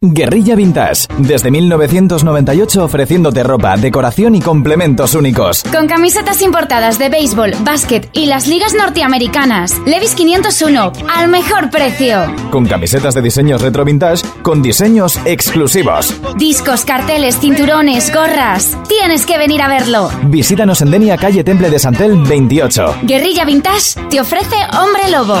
Guerrilla 0.00 0.54
Vintage, 0.54 1.08
desde 1.18 1.50
1998 1.50 2.84
ofreciéndote 2.84 3.42
ropa, 3.42 3.76
decoración 3.76 4.36
y 4.36 4.40
complementos 4.40 5.16
únicos. 5.16 5.64
Con 5.72 5.88
camisetas 5.88 6.40
importadas 6.40 7.00
de 7.00 7.08
béisbol, 7.08 7.50
básquet 7.64 8.08
y 8.12 8.26
las 8.26 8.46
ligas 8.46 8.74
norteamericanas. 8.74 9.74
Levis 9.86 10.14
501, 10.14 10.92
al 11.12 11.26
mejor 11.26 11.70
precio. 11.70 12.32
Con 12.52 12.66
camisetas 12.66 13.12
de 13.12 13.22
diseños 13.22 13.60
retro 13.60 13.84
vintage, 13.84 14.24
con 14.42 14.62
diseños 14.62 15.18
exclusivos. 15.24 16.14
Discos, 16.36 16.84
carteles, 16.84 17.36
cinturones, 17.40 18.14
gorras. 18.14 18.78
Tienes 18.88 19.26
que 19.26 19.36
venir 19.36 19.62
a 19.62 19.66
verlo. 19.66 20.10
Visítanos 20.26 20.80
en 20.80 20.92
Denia, 20.92 21.16
calle 21.16 21.42
Temple 21.42 21.70
de 21.70 21.78
Santel 21.80 22.16
28. 22.22 22.98
Guerrilla 23.02 23.44
Vintage 23.44 23.98
te 24.10 24.20
ofrece 24.20 24.54
Hombre 24.80 25.10
Lobo. 25.10 25.40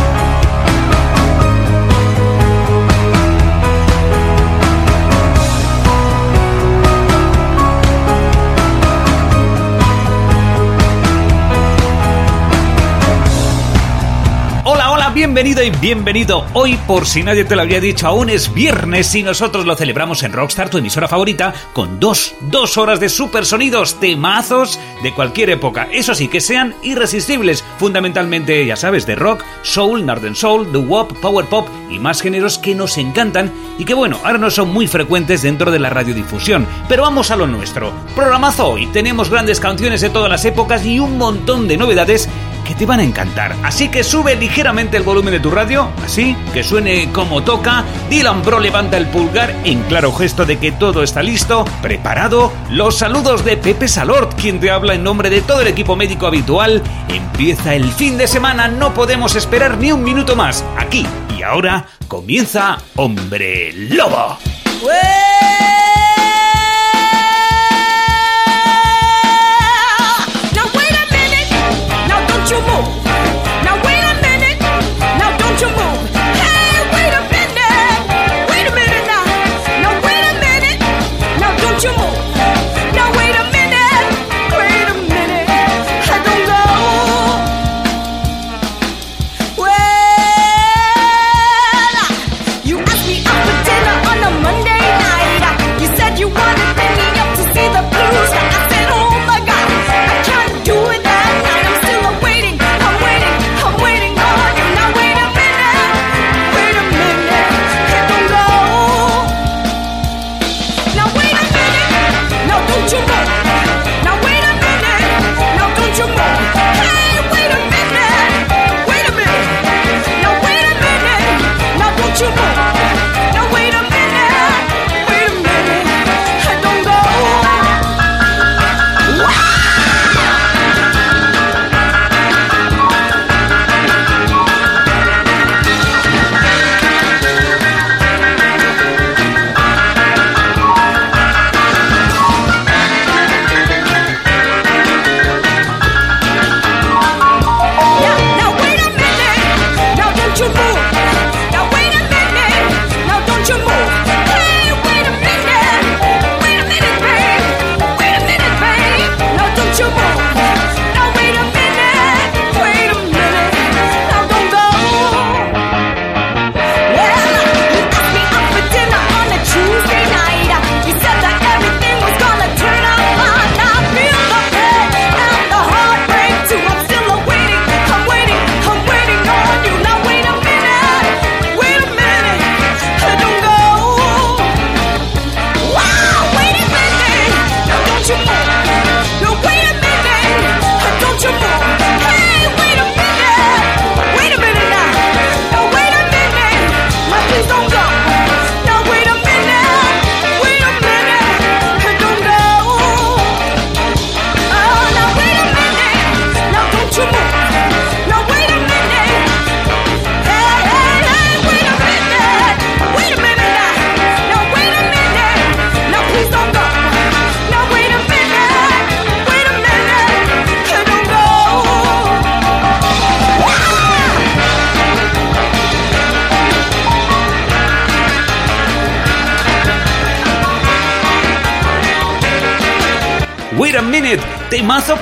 Bienvenido 15.21 15.61
y 15.61 15.69
bienvenido. 15.69 16.47
Hoy, 16.53 16.79
por 16.87 17.05
si 17.05 17.21
nadie 17.21 17.45
te 17.45 17.55
lo 17.55 17.61
había 17.61 17.79
dicho, 17.79 18.07
aún 18.07 18.31
es 18.31 18.51
viernes 18.55 19.13
y 19.13 19.21
nosotros 19.21 19.67
lo 19.67 19.75
celebramos 19.75 20.23
en 20.23 20.33
Rockstar, 20.33 20.71
tu 20.71 20.79
emisora 20.79 21.07
favorita, 21.07 21.53
con 21.73 21.99
dos, 21.99 22.33
dos 22.41 22.75
horas 22.79 22.99
de 22.99 23.07
super 23.07 23.45
sonidos, 23.45 23.99
temazos 23.99 24.79
de 25.03 25.13
cualquier 25.13 25.51
época. 25.51 25.87
Eso 25.91 26.15
sí, 26.15 26.27
que 26.27 26.41
sean 26.41 26.73
irresistibles, 26.81 27.63
fundamentalmente, 27.77 28.65
ya 28.65 28.75
sabes, 28.75 29.05
de 29.05 29.13
rock, 29.13 29.43
soul, 29.61 30.03
northern 30.03 30.35
soul, 30.35 30.71
the 30.71 30.79
wop, 30.79 31.13
power 31.19 31.45
pop 31.45 31.69
y 31.91 31.99
más 31.99 32.19
géneros 32.19 32.57
que 32.57 32.73
nos 32.73 32.97
encantan 32.97 33.53
y 33.77 33.85
que 33.85 33.93
bueno, 33.93 34.19
ahora 34.23 34.39
no 34.39 34.49
son 34.49 34.73
muy 34.73 34.87
frecuentes 34.87 35.43
dentro 35.43 35.69
de 35.69 35.77
la 35.77 35.91
radiodifusión. 35.91 36.65
Pero 36.89 37.03
vamos 37.03 37.29
a 37.29 37.35
lo 37.35 37.45
nuestro. 37.45 37.93
Programazo 38.15 38.69
hoy, 38.69 38.87
tenemos 38.87 39.29
grandes 39.29 39.59
canciones 39.59 40.01
de 40.01 40.09
todas 40.09 40.31
las 40.31 40.45
épocas 40.45 40.83
y 40.83 40.99
un 40.99 41.19
montón 41.19 41.67
de 41.67 41.77
novedades 41.77 42.27
que 42.63 42.75
te 42.75 42.85
van 42.85 42.99
a 42.99 43.03
encantar. 43.03 43.55
Así 43.63 43.89
que 43.89 44.03
sube 44.03 44.35
ligeramente 44.35 44.97
el 44.97 45.03
volumen 45.11 45.33
de 45.33 45.41
tu 45.41 45.51
radio, 45.51 45.89
así 46.05 46.37
que 46.53 46.63
suene 46.63 47.11
como 47.11 47.43
toca. 47.43 47.83
Dylan 48.09 48.41
Bro 48.43 48.61
levanta 48.61 48.95
el 48.95 49.07
pulgar 49.07 49.53
en 49.65 49.81
claro 49.83 50.13
gesto 50.13 50.45
de 50.45 50.57
que 50.57 50.71
todo 50.71 51.03
está 51.03 51.21
listo, 51.21 51.65
preparado. 51.81 52.53
Los 52.69 52.99
saludos 52.99 53.43
de 53.43 53.57
Pepe 53.57 53.89
Salort, 53.89 54.39
quien 54.39 54.61
te 54.61 54.71
habla 54.71 54.93
en 54.93 55.03
nombre 55.03 55.29
de 55.29 55.41
todo 55.41 55.59
el 55.59 55.67
equipo 55.67 55.97
médico 55.97 56.27
habitual. 56.27 56.81
Empieza 57.09 57.75
el 57.75 57.91
fin 57.91 58.17
de 58.17 58.25
semana, 58.25 58.69
no 58.69 58.93
podemos 58.93 59.35
esperar 59.35 59.77
ni 59.77 59.91
un 59.91 60.01
minuto 60.01 60.37
más. 60.37 60.63
Aquí 60.77 61.05
y 61.37 61.43
ahora 61.43 61.87
comienza 62.07 62.77
Hombre 62.95 63.73
Lobo. 63.73 64.37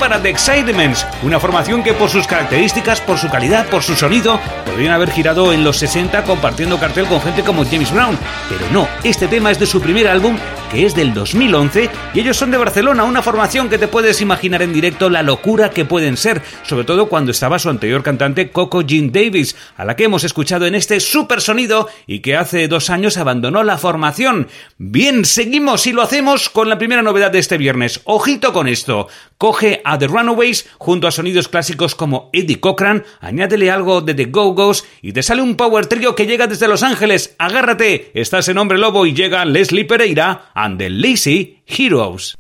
Para 0.09 0.23
The 0.23 0.29
Excitements, 0.29 1.05
una 1.21 1.39
formación 1.39 1.83
que 1.83 1.93
por 1.93 2.09
sus 2.09 2.25
características, 2.25 2.99
por 2.99 3.19
su 3.19 3.29
calidad, 3.29 3.67
por 3.67 3.83
su 3.83 3.93
sonido, 3.95 4.39
podrían 4.65 4.91
haber 4.91 5.11
girado 5.11 5.53
en 5.53 5.63
los 5.63 5.77
60 5.77 6.23
compartiendo 6.23 6.79
cartel 6.79 7.05
con 7.05 7.21
gente 7.21 7.43
como 7.43 7.63
James 7.63 7.93
Brown. 7.93 8.17
Pero 8.49 8.65
no, 8.71 8.87
este 9.03 9.27
tema 9.27 9.51
es 9.51 9.59
de 9.59 9.67
su 9.67 9.79
primer 9.79 10.07
álbum 10.07 10.35
que 10.71 10.85
es 10.85 10.95
del 10.95 11.13
2011 11.13 11.89
y 12.13 12.19
ellos 12.19 12.37
son 12.37 12.51
de 12.51 12.57
Barcelona, 12.57 13.03
una 13.03 13.21
formación 13.21 13.69
que 13.69 13.77
te 13.77 13.87
puedes 13.87 14.21
imaginar 14.21 14.61
en 14.61 14.73
directo 14.73 15.09
la 15.09 15.23
locura 15.23 15.69
que 15.71 15.85
pueden 15.85 16.17
ser, 16.17 16.41
sobre 16.63 16.85
todo 16.85 17.07
cuando 17.07 17.31
estaba 17.31 17.59
su 17.59 17.69
anterior 17.69 18.03
cantante 18.03 18.51
Coco 18.51 18.81
Jean 18.81 19.11
Davis, 19.11 19.55
a 19.79 19.85
la 19.85 19.95
que 19.95 20.03
hemos 20.03 20.25
escuchado 20.25 20.65
en 20.65 20.75
este 20.75 20.99
super 20.99 21.39
sonido 21.39 21.87
y 22.05 22.19
que 22.19 22.35
hace 22.35 22.67
dos 22.67 22.89
años 22.89 23.15
abandonó 23.15 23.63
la 23.63 23.77
formación. 23.77 24.49
Bien, 24.77 25.23
seguimos 25.23 25.87
y 25.87 25.93
lo 25.93 26.01
hacemos 26.01 26.49
con 26.49 26.67
la 26.67 26.77
primera 26.77 27.01
novedad 27.01 27.31
de 27.31 27.39
este 27.39 27.57
viernes. 27.57 28.01
Ojito 28.03 28.51
con 28.51 28.67
esto. 28.67 29.07
Coge 29.37 29.81
a 29.85 29.97
The 29.97 30.07
Runaways 30.07 30.67
junto 30.77 31.07
a 31.07 31.11
sonidos 31.11 31.47
clásicos 31.47 31.95
como 31.95 32.29
Eddie 32.33 32.59
Cochran, 32.59 33.05
añádele 33.21 33.71
algo 33.71 34.01
de 34.01 34.13
The 34.15 34.25
Go-Go's 34.25 34.83
y 35.01 35.13
te 35.13 35.23
sale 35.23 35.41
un 35.41 35.55
power 35.55 35.85
trio 35.85 36.13
que 36.13 36.25
llega 36.25 36.47
desde 36.47 36.67
Los 36.67 36.83
Ángeles. 36.83 37.37
Agárrate, 37.39 38.11
estás 38.15 38.49
en 38.49 38.57
Hombre 38.57 38.79
Lobo 38.79 39.05
y 39.05 39.13
llega 39.13 39.45
Leslie 39.45 39.85
Pereira 39.85 40.51
and 40.55 40.77
the 40.77 40.89
Lazy 40.89 41.61
Heroes. 41.65 42.37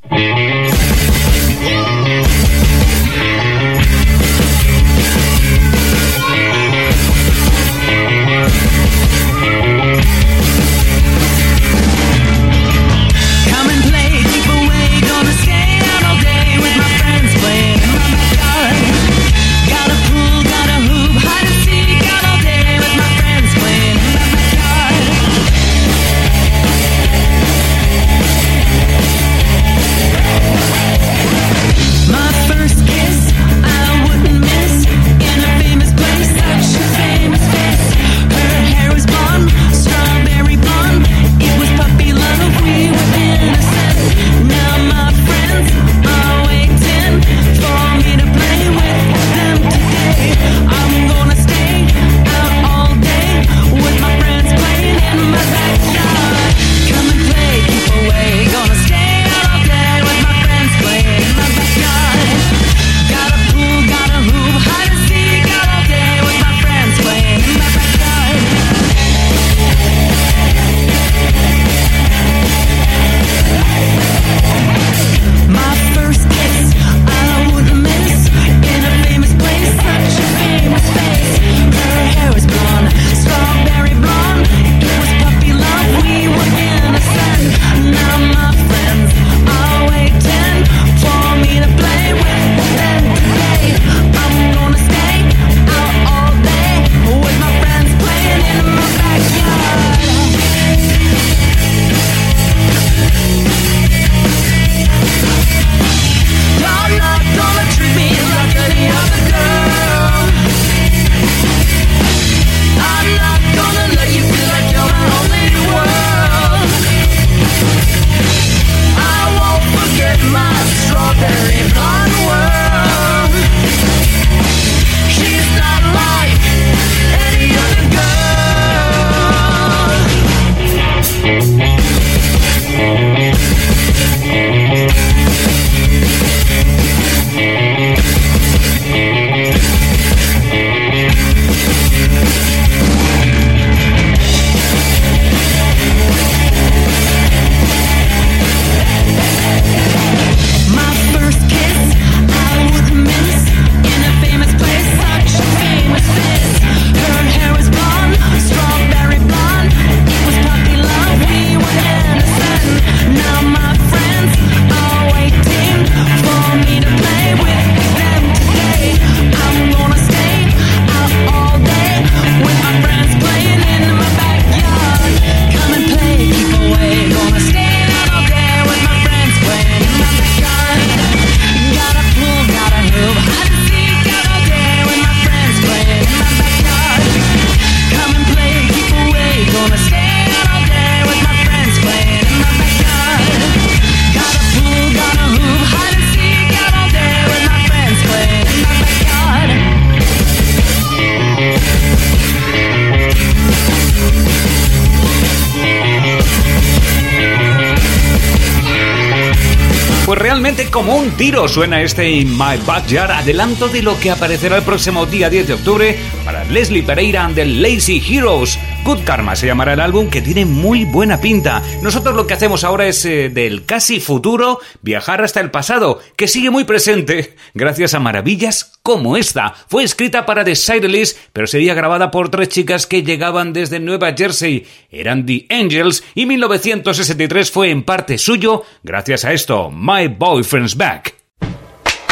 Tiro 211.19 211.49
suena 211.49 211.81
este 211.81 212.09
In 212.09 212.31
My 212.31 212.55
Backyard, 212.65 213.11
adelanto 213.11 213.67
de 213.67 213.81
lo 213.81 213.99
que 213.99 214.09
aparecerá 214.09 214.55
el 214.55 214.63
próximo 214.63 215.05
día 215.05 215.29
10 215.29 215.47
de 215.47 215.53
octubre 215.55 215.99
para 216.23 216.45
Leslie 216.45 216.81
Pereira 216.81 217.25
and 217.25 217.35
the 217.35 217.43
Lazy 217.43 218.01
Heroes. 218.01 218.57
Good 218.85 218.99
Karma 219.03 219.35
se 219.35 219.45
llamará 219.45 219.73
el 219.73 219.81
álbum 219.81 220.09
que 220.09 220.21
tiene 220.21 220.45
muy 220.45 220.85
buena 220.85 221.19
pinta. 221.19 221.61
Nosotros 221.81 222.15
lo 222.15 222.25
que 222.25 222.35
hacemos 222.35 222.63
ahora 222.63 222.87
es 222.87 223.03
eh, 223.03 223.27
del 223.27 223.65
casi 223.65 223.99
futuro 223.99 224.59
viajar 224.81 225.21
hasta 225.21 225.41
el 225.41 225.51
pasado, 225.51 225.99
que 226.15 226.29
sigue 226.29 226.51
muy 226.51 226.63
presente 226.63 227.35
gracias 227.53 227.93
a 227.93 227.99
maravillas 227.99 228.68
como 228.89 229.17
esta. 229.17 229.53
Fue 229.67 229.83
escrita 229.83 230.25
para 230.25 230.43
The 230.43 230.55
Sideless, 230.55 231.15
pero 231.31 231.45
sería 231.45 231.75
grabada 231.75 232.09
por 232.09 232.29
tres 232.29 232.49
chicas 232.49 232.87
que 232.87 233.03
llegaban 233.03 233.53
desde 233.53 233.79
Nueva 233.79 234.15
Jersey. 234.17 234.65
Eran 234.89 235.27
The 235.27 235.45
Angels 235.51 236.03
y 236.15 236.25
1963 236.25 237.51
fue 237.51 237.69
en 237.69 237.83
parte 237.83 238.17
suyo 238.17 238.63
gracias 238.81 239.25
a 239.25 239.33
esto, 239.33 239.69
My 239.69 240.07
Boyfriend's 240.07 240.75
Back. 240.75 241.13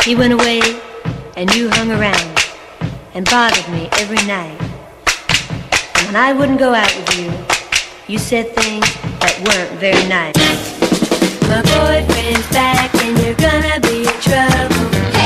He 0.06 0.14
went 0.14 0.40
away 0.40 0.62
and 1.36 1.52
you 1.56 1.68
hung 1.72 1.90
around 1.90 2.38
and 3.16 3.28
bothered 3.28 3.68
me 3.70 3.90
every 4.00 4.24
night. 4.28 4.56
when 6.06 6.16
I 6.16 6.32
wouldn't 6.32 6.60
go 6.60 6.76
out 6.76 6.96
with 6.96 7.18
you, 7.18 7.34
you 8.08 8.20
said 8.20 8.56
things 8.56 8.86
that 9.20 9.34
weren't 9.44 9.80
very 9.80 10.08
nice. 10.08 10.38
My 11.50 11.64
boyfriend's 11.64 12.48
back 12.52 12.94
and 13.04 13.18
you're 13.18 13.34
gonna 13.34 13.80
be 13.80 14.04
in 14.04 14.22
trouble. 14.22 15.17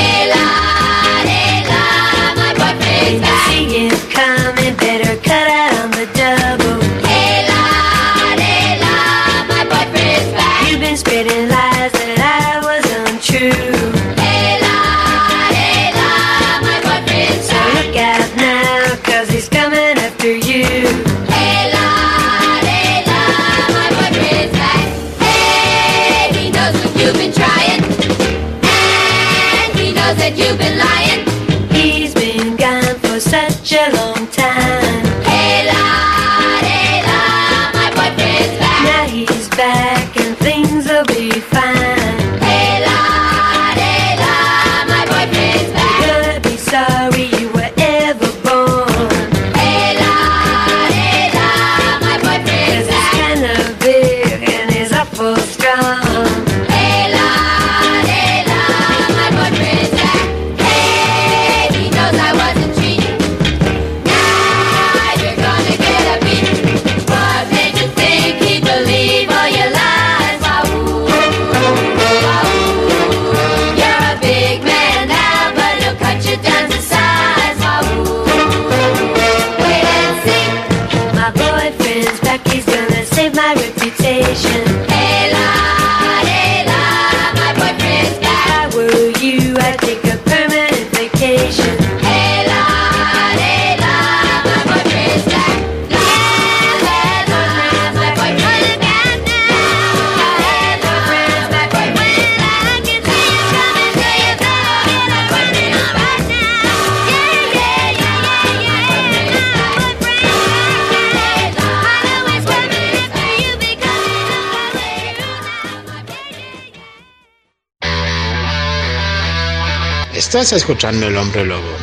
Estás 120.41 120.57
escuchando 120.63 121.05
El 121.05 121.17
Hombre 121.17 121.45
Lobo. 121.45 121.77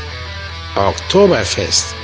Oktoberfest. 0.74 1.97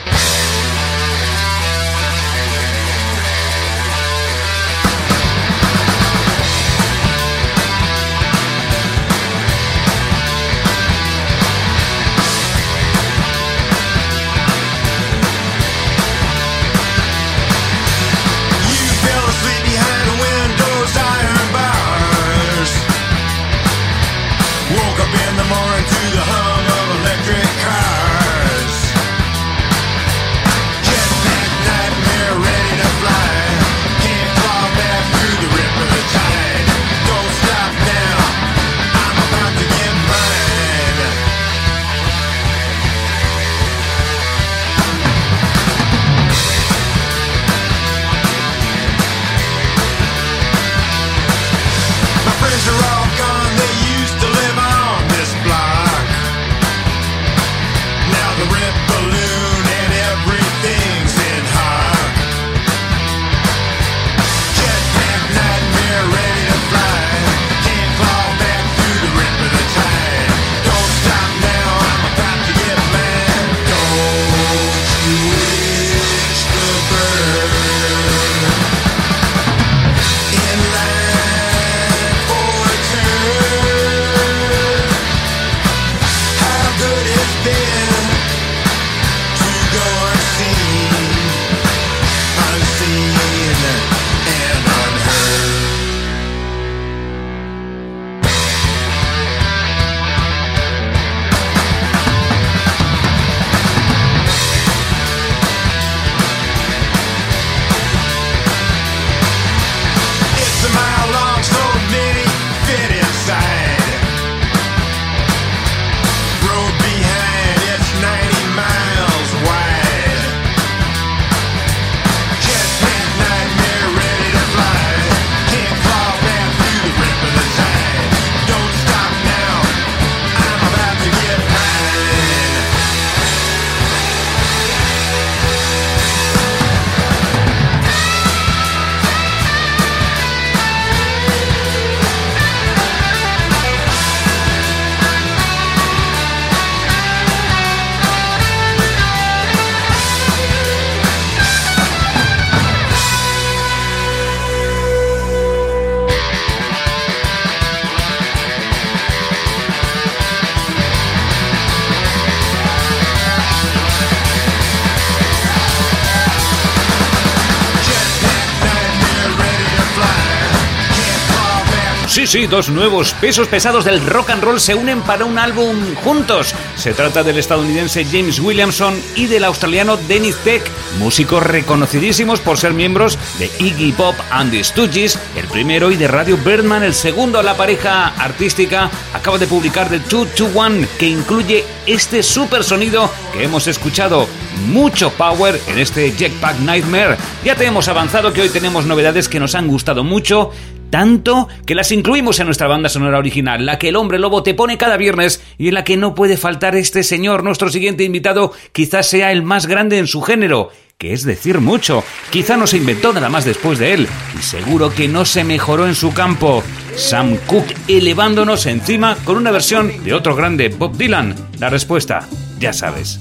Dos 172.54 172.68
nuevos 172.68 173.14
pesos 173.14 173.48
pesados 173.48 173.84
del 173.84 174.00
rock 174.06 174.30
and 174.30 174.44
roll 174.44 174.60
se 174.60 174.76
unen 174.76 175.00
para 175.00 175.24
un 175.24 175.40
álbum 175.40 175.74
juntos. 176.04 176.54
Se 176.76 176.94
trata 176.94 177.24
del 177.24 177.38
estadounidense 177.38 178.04
James 178.04 178.38
Williamson 178.38 178.94
y 179.16 179.26
del 179.26 179.42
australiano 179.42 179.96
Dennis 179.96 180.36
Peck, 180.36 180.62
músicos 181.00 181.42
reconocidísimos 181.42 182.38
por 182.38 182.56
ser 182.56 182.72
miembros 182.72 183.18
de 183.40 183.50
Iggy 183.58 183.90
Pop 183.90 184.14
and 184.30 184.52
the 184.52 184.62
Stooges, 184.62 185.18
el 185.36 185.48
primero, 185.48 185.90
y 185.90 185.96
de 185.96 186.06
Radio 186.06 186.36
Birdman, 186.36 186.84
el 186.84 186.94
segundo. 186.94 187.42
La 187.42 187.56
pareja 187.56 188.14
artística 188.16 188.88
acaba 189.12 189.36
de 189.36 189.48
publicar 189.48 189.88
The 189.88 189.98
221, 189.98 190.86
que 190.96 191.08
incluye 191.08 191.64
este 191.86 192.22
super 192.22 192.62
sonido 192.62 193.10
que 193.32 193.42
hemos 193.42 193.66
escuchado. 193.66 194.28
Mucho 194.68 195.10
power 195.10 195.60
en 195.66 195.80
este 195.80 196.12
Jetpack 196.12 196.60
Nightmare. 196.60 197.16
Ya 197.44 197.56
te 197.56 197.66
hemos 197.66 197.88
avanzado 197.88 198.32
que 198.32 198.42
hoy 198.42 198.48
tenemos 198.48 198.86
novedades 198.86 199.28
que 199.28 199.40
nos 199.40 199.56
han 199.56 199.66
gustado 199.66 200.04
mucho 200.04 200.52
tanto 200.90 201.48
que 201.66 201.74
las 201.74 201.92
incluimos 201.92 202.38
en 202.38 202.46
nuestra 202.46 202.66
banda 202.66 202.88
sonora 202.88 203.18
original, 203.18 203.66
la 203.66 203.78
que 203.78 203.88
el 203.88 203.96
hombre 203.96 204.18
lobo 204.18 204.42
te 204.42 204.54
pone 204.54 204.78
cada 204.78 204.96
viernes 204.96 205.42
y 205.58 205.68
en 205.68 205.74
la 205.74 205.84
que 205.84 205.96
no 205.96 206.14
puede 206.14 206.36
faltar 206.36 206.76
este 206.76 207.02
señor, 207.02 207.44
nuestro 207.44 207.70
siguiente 207.70 208.04
invitado, 208.04 208.52
quizás 208.72 209.08
sea 209.08 209.32
el 209.32 209.42
más 209.42 209.66
grande 209.66 209.98
en 209.98 210.06
su 210.06 210.22
género, 210.22 210.70
que 210.98 211.12
es 211.12 211.24
decir 211.24 211.60
mucho. 211.60 212.04
Quizá 212.30 212.56
no 212.56 212.66
se 212.66 212.76
inventó 212.76 213.12
nada 213.12 213.28
más 213.28 213.44
después 213.44 213.78
de 213.78 213.94
él, 213.94 214.08
y 214.38 214.42
seguro 214.42 214.94
que 214.94 215.08
no 215.08 215.24
se 215.24 215.44
mejoró 215.44 215.86
en 215.86 215.94
su 215.94 216.12
campo. 216.12 216.62
Sam 216.96 217.36
Cooke 217.46 217.74
elevándonos 217.88 218.66
encima 218.66 219.16
con 219.24 219.36
una 219.36 219.50
versión 219.50 220.04
de 220.04 220.14
otro 220.14 220.36
grande, 220.36 220.68
Bob 220.68 220.96
Dylan. 220.96 221.34
La 221.58 221.70
respuesta, 221.70 222.28
ya 222.58 222.72
sabes. 222.72 223.18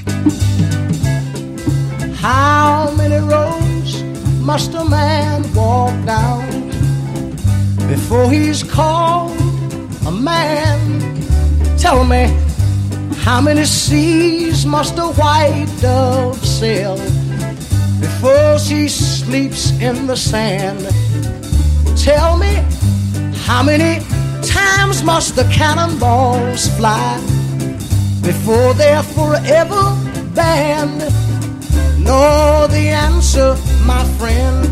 A? 2.22 2.88
Before 7.93 8.31
he's 8.31 8.63
called 8.63 9.38
a 10.07 10.12
man. 10.12 10.79
Tell 11.77 12.03
me, 12.03 12.23
how 13.17 13.39
many 13.39 13.65
seas 13.65 14.65
must 14.65 14.97
a 14.97 15.09
white 15.21 15.71
dove 15.79 16.43
sail 16.43 16.97
before 18.00 18.57
she 18.57 18.88
sleeps 18.88 19.63
in 19.79 20.07
the 20.07 20.15
sand? 20.15 20.81
Tell 21.95 22.35
me, 22.35 22.53
how 23.45 23.62
many 23.62 24.03
times 24.41 25.03
must 25.03 25.35
the 25.35 25.47
cannonballs 25.53 26.75
fly 26.77 27.17
before 28.23 28.73
they're 28.73 29.03
forever 29.17 29.83
banned? 30.33 31.01
No, 32.03 32.65
the 32.75 32.85
answer, 33.07 33.55
my 33.85 34.03
friend, 34.17 34.65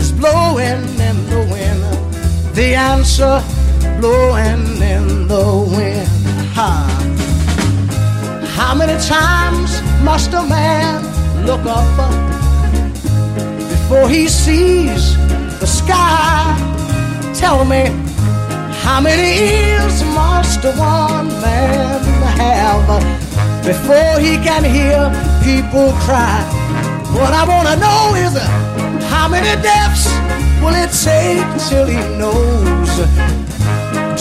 is 0.00 0.10
blowing 0.10 0.82
in 1.08 1.16
the 1.30 1.48
wind 1.52 1.95
the 2.56 2.74
answer 2.74 3.44
blowing 4.00 4.80
in 4.80 5.28
the 5.28 5.44
wind. 5.76 6.08
Ha. 6.56 6.88
How 8.56 8.74
many 8.74 8.98
times 9.04 9.82
must 10.02 10.32
a 10.32 10.42
man 10.42 11.04
look 11.44 11.60
up 11.66 11.84
uh, 11.98 12.08
before 13.68 14.08
he 14.08 14.26
sees 14.26 15.18
the 15.60 15.66
sky? 15.66 16.56
Tell 17.34 17.66
me, 17.66 17.92
how 18.80 19.02
many 19.02 19.30
ears 19.52 20.02
must 20.16 20.64
one 20.64 21.28
man 21.44 22.00
have 22.40 22.88
uh, 22.88 23.00
before 23.66 24.18
he 24.18 24.38
can 24.48 24.64
hear 24.64 25.12
people 25.44 25.92
cry? 26.06 26.40
What 27.12 27.34
I 27.34 27.44
want 27.46 27.68
to 27.68 27.76
know 27.76 28.14
is 28.16 28.34
uh, 28.34 28.48
how 29.10 29.28
many 29.28 29.60
deaths 29.60 30.08
will 30.62 30.74
it 30.74 30.92
take 30.92 31.46
till 31.68 31.86
he 31.86 32.00
knows? 32.18 32.92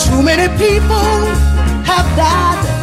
Too 0.03 0.21
many 0.21 0.47
people 0.57 1.09
have 1.85 2.07
died 2.15 2.75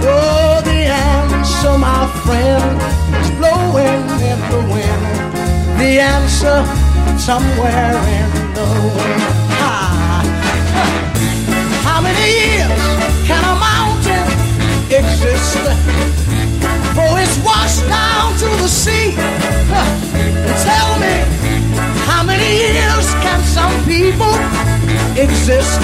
Oh, 0.00 0.60
the 0.64 0.86
answer, 0.86 1.76
my 1.76 2.06
friend, 2.24 2.80
is 3.20 3.30
blowing 3.32 4.04
in 4.22 4.38
the 4.52 4.62
wind. 4.70 5.04
The 5.78 5.98
answer, 5.98 6.64
somewhere 7.18 7.98
in 8.16 8.30
the 8.54 8.66
wind. 8.94 9.22
Ah. 9.58 10.22
How 11.82 12.00
many 12.00 12.26
years 12.30 12.82
can 13.26 13.42
a 13.42 13.56
mountain 13.58 14.26
exist 14.86 15.58
before 16.62 17.18
it's 17.18 17.36
washed 17.42 17.84
down 17.88 18.38
to 18.38 18.48
the 18.62 18.68
sea? 18.68 19.12
Tell 20.62 20.90
me, 21.02 21.14
how 22.18 22.24
many 22.24 22.50
years 22.66 23.06
can 23.22 23.40
some 23.44 23.70
people 23.84 24.34
exist 25.14 25.78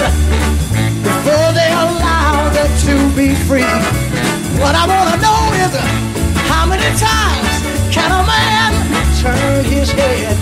before 1.07 1.49
they're 1.55 1.79
allowed 1.87 2.59
to 2.87 2.95
be 3.15 3.39
free? 3.47 3.75
What 4.59 4.75
I 4.75 4.85
want 4.91 5.15
to 5.15 5.19
know 5.23 5.43
is 5.63 5.73
how 6.51 6.67
many 6.67 6.91
times 6.99 7.55
can 7.95 8.11
a 8.11 8.27
man 8.27 8.71
turn 9.23 9.65
his 9.65 9.93
head 9.93 10.41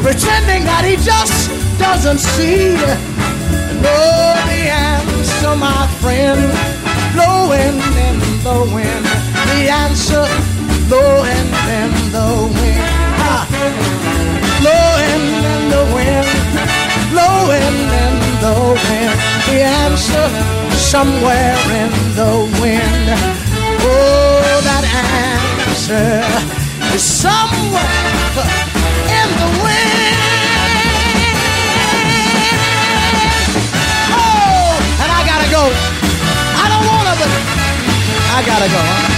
pretending 0.00 0.64
that 0.64 0.82
he 0.88 0.96
just 0.96 1.52
doesn't 1.78 2.20
see? 2.32 2.72
know 3.84 4.32
the 4.48 4.62
answer, 4.72 5.54
my 5.56 5.84
friend, 6.00 6.40
blowing 7.12 7.76
in 8.08 8.16
the 8.46 8.58
wind. 8.72 9.04
The 9.52 9.68
answer, 9.84 10.24
blowing 10.88 11.48
in 11.80 11.90
the 12.16 12.28
wind. 12.56 12.80
Ah. 13.28 14.31
Blowing 14.62 15.24
in 15.42 15.62
the 15.74 15.84
wind, 15.92 16.28
blowing 17.10 17.78
in 18.06 18.14
the 18.44 18.54
wind. 18.78 19.14
The 19.50 19.58
answer, 19.60 20.26
somewhere 20.70 21.58
in 21.82 21.90
the 22.14 22.46
wind. 22.62 23.06
Oh, 23.82 24.60
that 24.62 24.84
answer 25.66 26.22
is 26.94 27.02
somewhere 27.02 28.14
in 29.18 29.28
the 29.42 29.50
wind. 29.66 30.20
Oh, 34.14 34.78
and 35.02 35.10
I 35.10 35.20
gotta 35.26 35.48
go. 35.50 35.62
I 36.62 36.66
don't 36.70 36.86
wanna, 36.86 37.14
but 37.18 37.30
I 38.30 38.38
gotta 38.46 38.68
go. 38.70 39.11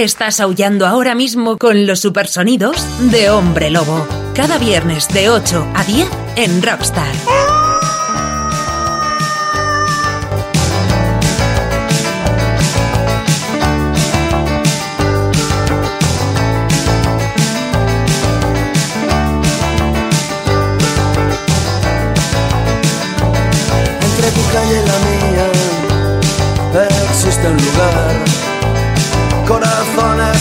Estás 0.00 0.40
aullando 0.40 0.86
ahora 0.86 1.14
mismo 1.14 1.58
con 1.58 1.86
los 1.86 2.00
supersonidos 2.00 2.86
de 3.10 3.28
Hombre 3.28 3.70
Lobo. 3.70 4.08
Cada 4.34 4.56
viernes 4.56 5.06
de 5.08 5.28
8 5.28 5.72
a 5.74 5.84
10 5.84 6.08
en 6.36 6.62
Rockstar. 6.62 7.49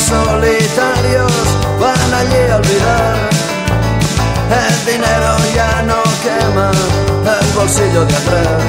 Solitarios 0.10 1.32
van 1.80 2.13
allí 2.13 2.41
a 2.52 2.56
olvidar. 2.58 3.17
El 4.65 4.86
dinero 4.86 5.32
ya 5.54 5.84
no 5.84 6.02
quema 6.24 6.72
el 7.39 7.48
bolsillo 7.54 8.06
de 8.06 8.15
atrás. 8.15 8.63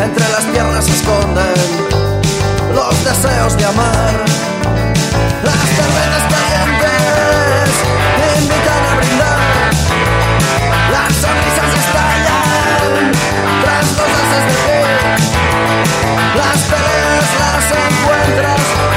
Entre 0.00 0.28
las 0.34 0.44
piernas 0.44 0.84
se 0.84 0.92
esconden 0.92 1.54
los 2.74 2.94
deseos 3.04 3.56
de 3.56 3.64
amar. 3.64 4.14
Las 5.48 5.62
cervezas 5.78 6.24
calientes 6.34 7.70
invitan 8.38 8.82
a 8.90 8.94
brindar. 8.98 9.40
Las 10.94 11.10
sonrisas 11.22 11.70
estallan 11.82 13.12
tras 13.62 13.86
los 13.98 14.10
haces 14.20 14.44
de 14.48 14.56
pie. 14.64 14.82
Las 16.40 16.58
peleas 16.70 17.28
las 17.42 17.64
encuentras 17.86 18.93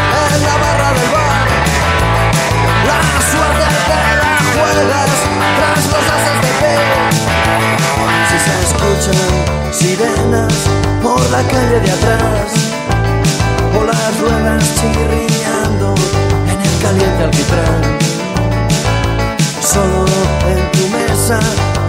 suerte 3.88 4.12
te 4.12 4.28
la 4.28 4.38
juegas 4.54 5.12
tras 5.58 5.84
los 5.94 6.06
haces 6.14 6.38
de 6.44 6.52
pie. 6.60 6.78
Si 8.30 8.38
se 8.46 8.54
escuchan 8.68 9.32
sirenas 9.72 10.56
por 11.02 11.22
la 11.30 11.42
calle 11.44 11.80
de 11.80 11.92
atrás, 11.92 12.50
o 13.78 13.84
las 13.84 14.20
ruedas 14.20 14.64
chirriando 14.76 15.96
en 16.52 16.60
el 16.62 16.76
caliente 16.82 17.24
alquitrán. 17.24 17.82
Solo 19.62 20.06
en 20.50 20.72
tu 20.72 20.88
mesa 20.90 21.40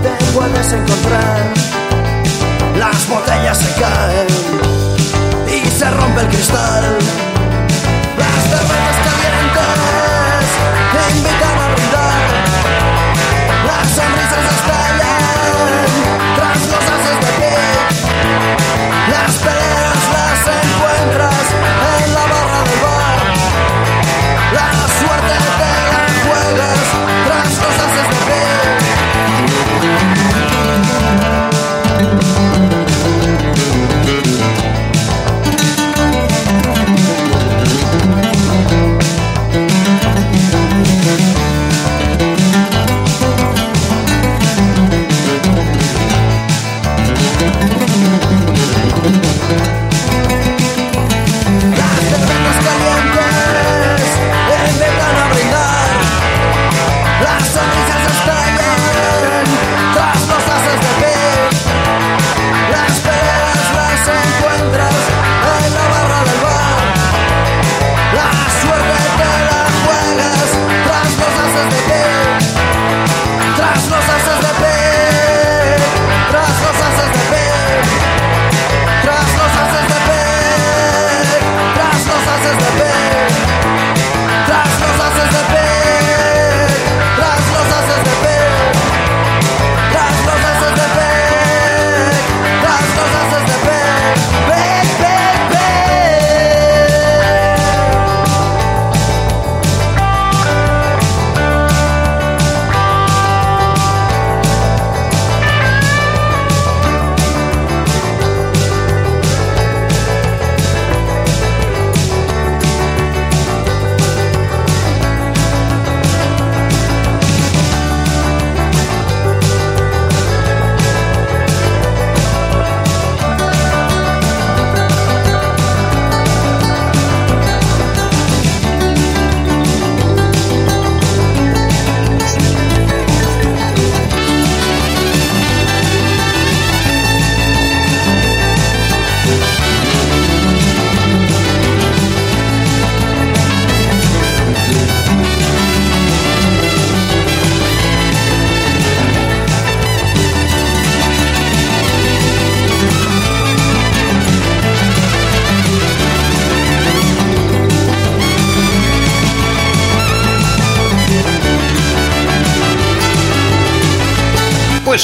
te 0.03 0.25
puedes 0.35 0.73
encontrar. 0.73 1.41
Las 2.77 3.09
botellas 3.09 3.59
se 3.59 3.81
caen 3.81 4.27
y 5.47 5.69
se 5.71 5.91
rompe 5.91 6.21
el 6.21 6.29
cristal. 6.29 6.99
Las 8.19 8.43
cervezas 8.51 8.99
calientes 9.07 10.47
te 10.93 11.01
invitan 11.17 11.59
a 11.59 11.88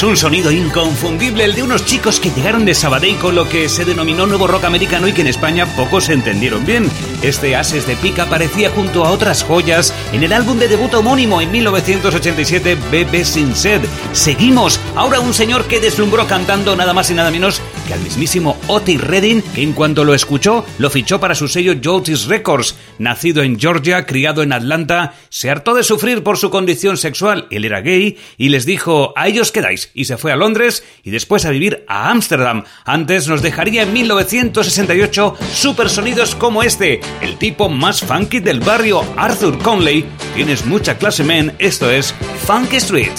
un 0.05 0.17
sonido 0.17 0.51
inconfundible, 0.51 1.45
el 1.45 1.55
de 1.55 1.63
unos 1.63 1.83
chicos 1.85 2.19
que 2.19 2.29
llegaron 2.29 2.63
de 2.63 2.75
Sabadell 2.75 3.17
con 3.17 3.33
lo 3.33 3.49
que 3.49 3.67
se 3.69 3.85
denominó 3.85 4.27
nuevo 4.27 4.45
rock 4.45 4.65
americano 4.65 5.07
y 5.07 5.13
que 5.13 5.21
en 5.21 5.27
España 5.27 5.65
pocos 5.75 6.09
entendieron 6.09 6.65
bien. 6.65 6.89
Este 7.23 7.55
Ases 7.55 7.87
de 7.87 7.95
Pica 7.95 8.23
aparecía 8.23 8.69
junto 8.69 9.03
a 9.03 9.11
otras 9.11 9.43
joyas 9.43 9.93
en 10.13 10.23
el 10.23 10.33
álbum 10.33 10.59
de 10.59 10.67
debut 10.67 10.93
homónimo 10.93 11.41
en 11.41 11.51
1987, 11.51 12.77
Bebe 12.91 13.25
Sin 13.25 13.55
Sed. 13.55 13.81
Seguimos, 14.13 14.79
ahora 14.95 15.19
un 15.19 15.33
señor 15.33 15.65
que 15.65 15.79
deslumbró 15.79 16.27
cantando 16.27 16.75
nada 16.75 16.93
más 16.93 17.09
y 17.09 17.15
nada 17.15 17.31
menos 17.31 17.61
que 17.87 17.93
al 17.93 17.99
mismísimo 18.01 18.57
Otis 18.67 19.01
Redding, 19.01 19.41
que 19.41 19.63
en 19.63 19.73
cuanto 19.73 20.03
lo 20.03 20.13
escuchó, 20.13 20.65
lo 20.77 20.89
fichó 20.89 21.19
para 21.19 21.35
su 21.35 21.47
sello 21.47 21.73
Jotis 21.83 22.25
Records. 22.25 22.75
Nacido 22.97 23.43
en 23.43 23.59
Georgia, 23.59 24.05
criado 24.05 24.43
en 24.43 24.53
Atlanta, 24.53 25.13
se 25.29 25.49
hartó 25.49 25.73
de 25.73 25.83
sufrir 25.83 26.23
por 26.23 26.37
su 26.37 26.49
condición 26.49 26.97
sexual, 26.97 27.47
él 27.51 27.65
era 27.65 27.81
gay, 27.81 28.17
y 28.37 28.49
les 28.49 28.65
dijo, 28.65 29.13
a 29.15 29.27
ellos 29.27 29.51
quedáis, 29.51 29.91
y 29.93 30.05
se 30.05 30.17
fue 30.17 30.31
a 30.31 30.35
Londres 30.35 30.83
y 31.03 31.11
después 31.11 31.45
a 31.45 31.49
vivir 31.49 31.85
a 31.87 32.09
Ámsterdam. 32.09 32.63
Antes 32.85 33.27
nos 33.27 33.41
dejaría 33.41 33.83
en 33.83 33.93
1968 33.93 35.35
supersonidos 35.53 36.35
como 36.35 36.63
este, 36.63 37.01
el 37.21 37.37
tipo 37.37 37.69
más 37.69 38.01
funky 38.01 38.39
del 38.39 38.59
barrio, 38.59 39.03
Arthur 39.17 39.57
Conley. 39.59 40.05
Tienes 40.35 40.65
mucha 40.65 40.97
clase, 40.97 41.23
men, 41.23 41.53
esto 41.59 41.89
es 41.89 42.13
Funky 42.45 42.77
Street. 42.77 43.13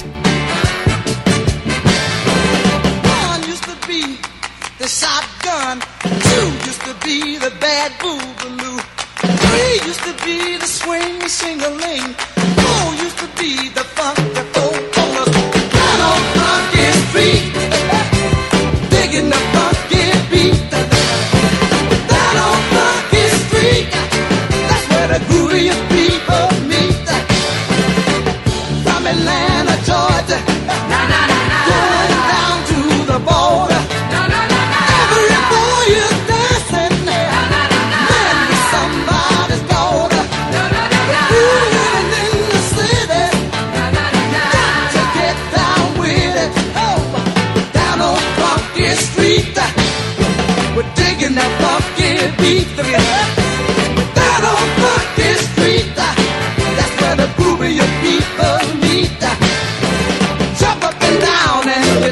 Used 9.84 10.04
to 10.04 10.24
be 10.24 10.56
the 10.56 10.66
swing 10.66 11.20
sing-a-ling. 11.28 12.16
Oh, 12.38 12.94
Four 12.96 13.04
used 13.04 13.18
to 13.18 13.28
be 13.36 13.68
the 13.68 13.84
funk 13.84 14.35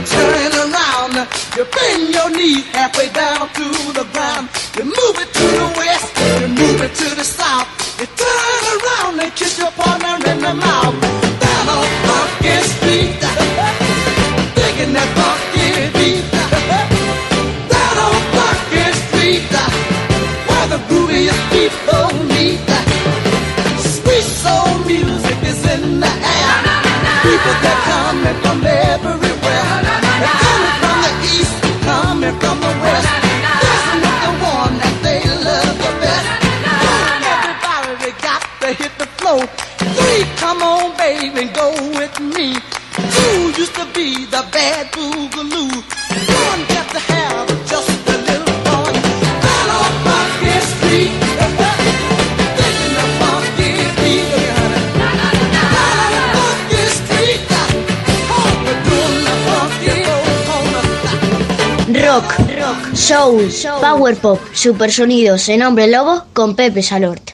turn 0.07 0.53
around. 0.53 1.15
You 1.57 1.65
bend 1.65 2.15
your 2.15 2.31
knee 2.31 2.63
halfway 2.73 3.09
down 3.11 3.49
to 3.49 3.67
the 3.93 4.07
ground. 4.13 4.49
You 4.77 4.85
move 4.85 5.17
it 5.23 5.31
to 5.33 5.47
the 5.63 5.69
west, 5.79 6.04
power 63.81 64.17
pop, 64.17 64.41
supersonidos 64.53 65.49
en 65.49 65.63
Hombre 65.63 65.87
Lobo 65.87 66.25
con 66.33 66.57
Pepe 66.57 66.83
Salort. 66.83 67.31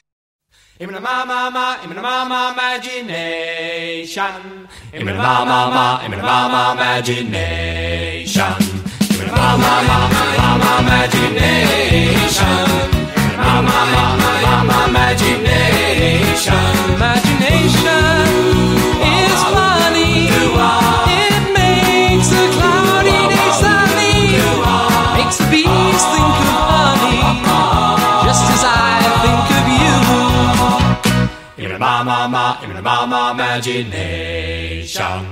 My 31.81 32.03
ma 32.03 32.27
ma, 32.27 32.61
in 32.61 32.69
my 32.73 32.81
ma 32.81 33.07
ma 33.07 33.31
imagination. 33.31 35.23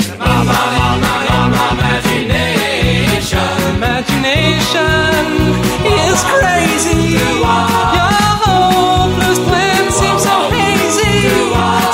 In 0.00 0.18
my 0.18 0.24
ma 0.48 0.60
ma 0.72 0.96
ma 1.02 1.12
ma 1.52 1.64
imagination. 1.76 3.52
Imagination 3.76 5.28
is 5.84 6.18
crazy. 6.32 7.00
Your 7.20 8.32
hopeless 8.40 9.38
plan 9.44 9.84
seems 9.92 10.22
so 10.24 10.36
hazy. 10.56 11.16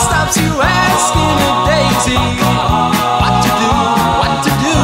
Stops 0.06 0.36
you 0.38 0.52
asking 0.62 1.38
a 1.48 1.50
daisy 1.66 2.22
what 3.22 3.34
to 3.42 3.50
do, 3.58 3.70
what 4.22 4.34
to 4.46 4.52
do. 4.66 4.78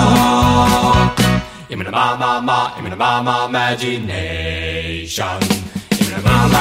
In 1.72 1.78
my 1.78 1.90
ma 1.94 2.06
ma 2.16 2.30
ma, 2.40 2.58
in 2.76 2.84
ma 2.98 3.12
ma 3.22 3.34
imagination. 3.46 5.38
Oh, 6.24 6.52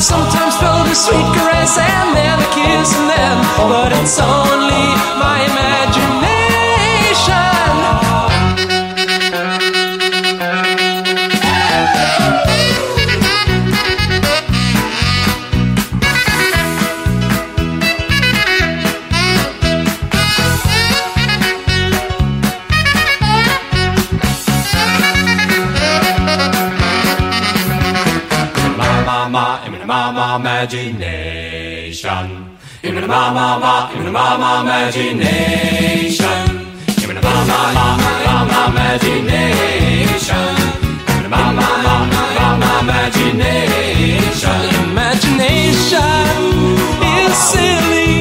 sometimes 0.00 0.56
felt 0.58 0.86
a 0.86 0.94
sweet 0.94 1.26
caress 1.34 1.78
and 1.78 2.16
then 2.16 2.38
a 2.38 2.48
kiss 2.54 2.96
and 2.96 3.10
then, 3.10 3.36
but 3.56 3.92
it's 3.92 4.20
only 4.20 4.86
my 5.18 5.44
imagination. 5.50 6.43
Imagination. 30.36 32.26
In 32.82 32.94
my 32.94 33.06
ma 33.06 33.32
ma 33.32 33.58
ma, 33.58 33.74
in 33.92 34.12
my 34.12 34.36
ma 34.36 34.62
ma 34.62 34.62
imagination. 34.62 36.42
In 37.02 37.08
my 37.08 37.20
ma 37.20 37.34
ma 37.48 37.86
ma, 38.02 38.10
ma 38.26 38.34
ma 38.50 38.60
imagination. 38.68 40.54
In 41.16 41.24
my 41.30 41.44
ma 41.58 41.68
ma 41.84 41.94
ma, 42.12 42.22
ma 42.38 42.46
ma 42.62 42.70
imagination. 42.80 44.60
Imagination 44.90 46.38
is 47.16 47.34
silly. 47.50 48.12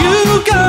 You 0.00 0.16
go 0.50 0.62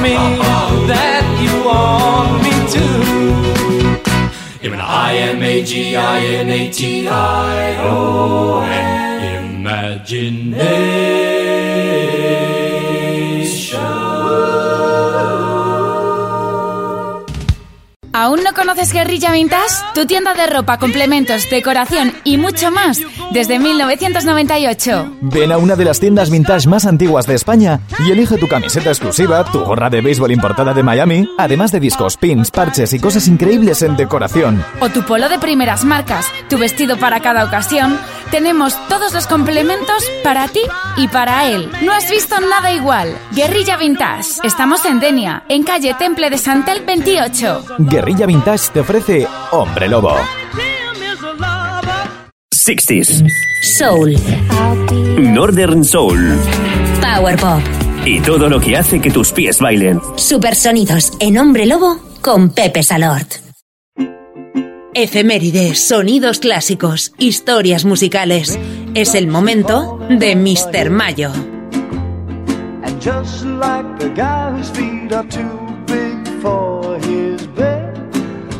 me, 0.00 0.14
that 0.90 1.24
you 1.44 1.52
want 1.64 2.42
me 2.42 2.54
to. 2.74 2.84
M-I-M-A-G-I-N-A-T-I-O-N 4.62 5.20
¿Aún 18.20 18.42
no 18.44 18.52
conoces 18.52 18.92
Guerrilla 18.92 19.32
Vintage? 19.32 19.76
Tu 19.94 20.04
tienda 20.04 20.34
de 20.34 20.46
ropa, 20.46 20.76
complementos, 20.76 21.48
decoración 21.48 22.12
y 22.22 22.36
mucho 22.36 22.70
más 22.70 23.00
desde 23.32 23.58
1998. 23.58 25.16
Ven 25.22 25.50
a 25.50 25.56
una 25.56 25.74
de 25.74 25.86
las 25.86 26.00
tiendas 26.00 26.28
vintage 26.28 26.68
más 26.68 26.84
antiguas 26.84 27.26
de 27.26 27.34
España 27.34 27.80
y 27.98 28.10
elige 28.10 28.36
tu 28.36 28.46
camiseta 28.46 28.90
exclusiva, 28.90 29.42
tu 29.44 29.60
gorra 29.60 29.88
de 29.88 30.02
béisbol 30.02 30.32
importada 30.32 30.74
de 30.74 30.82
Miami, 30.82 31.30
además 31.38 31.72
de 31.72 31.80
discos, 31.80 32.18
pins, 32.18 32.50
parches 32.50 32.92
y 32.92 33.00
cosas 33.00 33.26
increíbles 33.26 33.80
en 33.80 33.96
decoración. 33.96 34.62
O 34.80 34.90
tu 34.90 35.02
polo 35.02 35.30
de 35.30 35.38
primeras 35.38 35.86
marcas, 35.86 36.26
tu 36.50 36.58
vestido 36.58 36.98
para 36.98 37.20
cada 37.20 37.46
ocasión. 37.46 37.98
Tenemos 38.30 38.76
todos 38.88 39.12
los 39.12 39.26
complementos 39.26 40.04
para 40.22 40.46
ti 40.46 40.60
y 40.96 41.08
para 41.08 41.48
él. 41.48 41.68
No 41.82 41.92
has 41.92 42.08
visto 42.08 42.38
nada 42.38 42.70
igual. 42.70 43.16
Guerrilla 43.32 43.76
Vintage. 43.76 44.40
Estamos 44.44 44.84
en 44.84 45.00
Denia, 45.00 45.42
en 45.48 45.64
calle 45.64 45.94
Temple 45.94 46.30
de 46.30 46.38
Santel 46.38 46.84
28. 46.86 47.64
Guerrilla 47.78 48.09
Vintage 48.14 48.68
te 48.72 48.80
ofrece 48.80 49.26
Hombre 49.52 49.88
Lobo. 49.88 50.14
60s, 52.54 53.24
Soul, 53.62 54.16
Northern 55.18 55.84
Soul 55.84 56.38
Power 57.00 57.36
Pop, 57.36 57.60
y 58.04 58.20
todo 58.20 58.48
lo 58.48 58.60
que 58.60 58.76
hace 58.76 59.00
que 59.00 59.10
tus 59.10 59.32
pies 59.32 59.60
bailen. 59.60 60.00
Supersonidos 60.16 61.12
en 61.20 61.38
Hombre 61.38 61.66
Lobo 61.66 61.98
con 62.20 62.50
Pepe 62.50 62.82
Salort. 62.82 63.34
Efemérides, 64.92 65.86
sonidos 65.86 66.40
clásicos, 66.40 67.12
historias 67.16 67.84
musicales. 67.84 68.58
Es 68.94 69.14
el 69.14 69.28
momento 69.28 69.98
de 70.10 70.34
Mr. 70.36 70.90
Mayo. 70.90 71.30
And 72.82 73.00
just 73.00 73.44
like 73.44 73.98
the 73.98 74.10
guy 74.14 74.50
whose 74.50 74.70
feet 74.70 75.12
are 75.12 75.26
too 75.28 75.70
big 75.86 76.42
for 76.42 76.98
bed, 76.98 77.29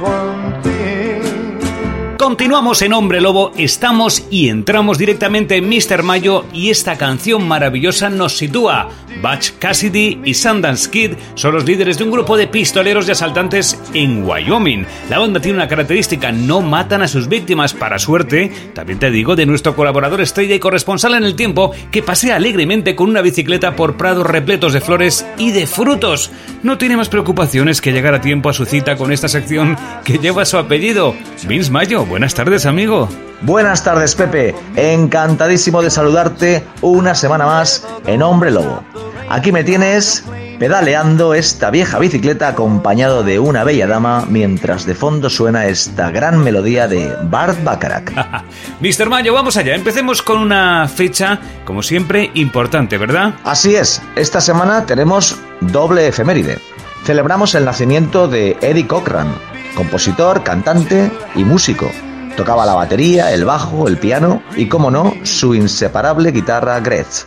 one. 0.00 0.35
Continuamos 2.26 2.82
en 2.82 2.92
Hombre 2.92 3.20
Lobo, 3.20 3.52
estamos 3.56 4.26
y 4.30 4.48
entramos 4.48 4.98
directamente 4.98 5.58
en 5.58 5.68
Mr. 5.68 6.02
Mayo 6.02 6.44
y 6.52 6.70
esta 6.70 6.98
canción 6.98 7.46
maravillosa 7.46 8.10
nos 8.10 8.36
sitúa. 8.36 8.88
Butch 9.22 9.52
Cassidy 9.58 10.20
y 10.24 10.34
Sundance 10.34 10.90
Kid 10.90 11.12
son 11.36 11.54
los 11.54 11.64
líderes 11.64 11.98
de 11.98 12.04
un 12.04 12.10
grupo 12.10 12.36
de 12.36 12.48
pistoleros 12.48 13.08
y 13.08 13.12
asaltantes 13.12 13.80
en 13.94 14.24
Wyoming. 14.24 14.84
La 15.08 15.20
banda 15.20 15.40
tiene 15.40 15.58
una 15.58 15.68
característica, 15.68 16.32
no 16.32 16.60
matan 16.60 17.02
a 17.02 17.08
sus 17.08 17.28
víctimas 17.28 17.72
para 17.72 17.98
suerte, 17.98 18.50
también 18.74 18.98
te 18.98 19.10
digo, 19.10 19.36
de 19.36 19.46
nuestro 19.46 19.76
colaborador 19.76 20.20
estrella 20.20 20.56
y 20.56 20.58
corresponsal 20.58 21.14
en 21.14 21.24
el 21.24 21.36
tiempo 21.36 21.70
que 21.92 22.02
pasea 22.02 22.36
alegremente 22.36 22.96
con 22.96 23.08
una 23.08 23.22
bicicleta 23.22 23.76
por 23.76 23.96
prados 23.96 24.26
repletos 24.26 24.72
de 24.72 24.80
flores 24.80 25.24
y 25.38 25.52
de 25.52 25.66
frutos. 25.66 26.32
No 26.64 26.76
tiene 26.76 26.96
más 26.96 27.08
preocupaciones 27.08 27.80
que 27.80 27.92
llegar 27.92 28.14
a 28.14 28.20
tiempo 28.20 28.50
a 28.50 28.52
su 28.52 28.64
cita 28.64 28.96
con 28.96 29.12
esta 29.12 29.28
sección 29.28 29.76
que 30.04 30.18
lleva 30.18 30.44
su 30.44 30.58
apellido. 30.58 31.14
Vince 31.46 31.70
Mayo, 31.70 32.04
buenas 32.16 32.32
tardes 32.32 32.64
amigo. 32.64 33.10
Buenas 33.42 33.84
tardes, 33.84 34.14
Pepe. 34.14 34.54
Encantadísimo 34.74 35.82
de 35.82 35.90
saludarte 35.90 36.64
una 36.80 37.14
semana 37.14 37.44
más 37.44 37.86
en 38.06 38.22
Hombre 38.22 38.50
Lobo. 38.50 38.82
Aquí 39.28 39.52
me 39.52 39.64
tienes 39.64 40.24
pedaleando 40.58 41.34
esta 41.34 41.70
vieja 41.70 41.98
bicicleta 41.98 42.48
acompañado 42.48 43.22
de 43.22 43.38
una 43.38 43.64
bella 43.64 43.86
dama 43.86 44.24
mientras 44.30 44.86
de 44.86 44.94
fondo 44.94 45.28
suena 45.28 45.66
esta 45.66 46.10
gran 46.10 46.42
melodía 46.42 46.88
de 46.88 47.14
Bart 47.24 47.62
Bacharach. 47.62 48.10
Mr. 48.80 49.10
Mayo, 49.10 49.34
vamos 49.34 49.58
allá. 49.58 49.74
Empecemos 49.74 50.22
con 50.22 50.38
una 50.38 50.88
fecha, 50.88 51.38
como 51.66 51.82
siempre, 51.82 52.30
importante, 52.32 52.96
¿verdad? 52.96 53.34
Así 53.44 53.76
es, 53.76 54.00
esta 54.16 54.40
semana 54.40 54.86
tenemos 54.86 55.36
doble 55.60 56.08
efeméride. 56.08 56.60
Celebramos 57.04 57.54
el 57.54 57.66
nacimiento 57.66 58.26
de 58.26 58.56
Eddie 58.62 58.86
Cochran, 58.86 59.34
compositor, 59.76 60.42
cantante 60.42 61.10
y 61.34 61.44
músico. 61.44 61.90
Tocaba 62.36 62.66
la 62.66 62.74
batería, 62.74 63.32
el 63.32 63.44
bajo, 63.44 63.88
el 63.88 63.96
piano 63.96 64.42
y, 64.56 64.68
como 64.68 64.90
no, 64.90 65.14
su 65.22 65.54
inseparable 65.54 66.32
guitarra 66.32 66.80
Gretsch. 66.80 67.26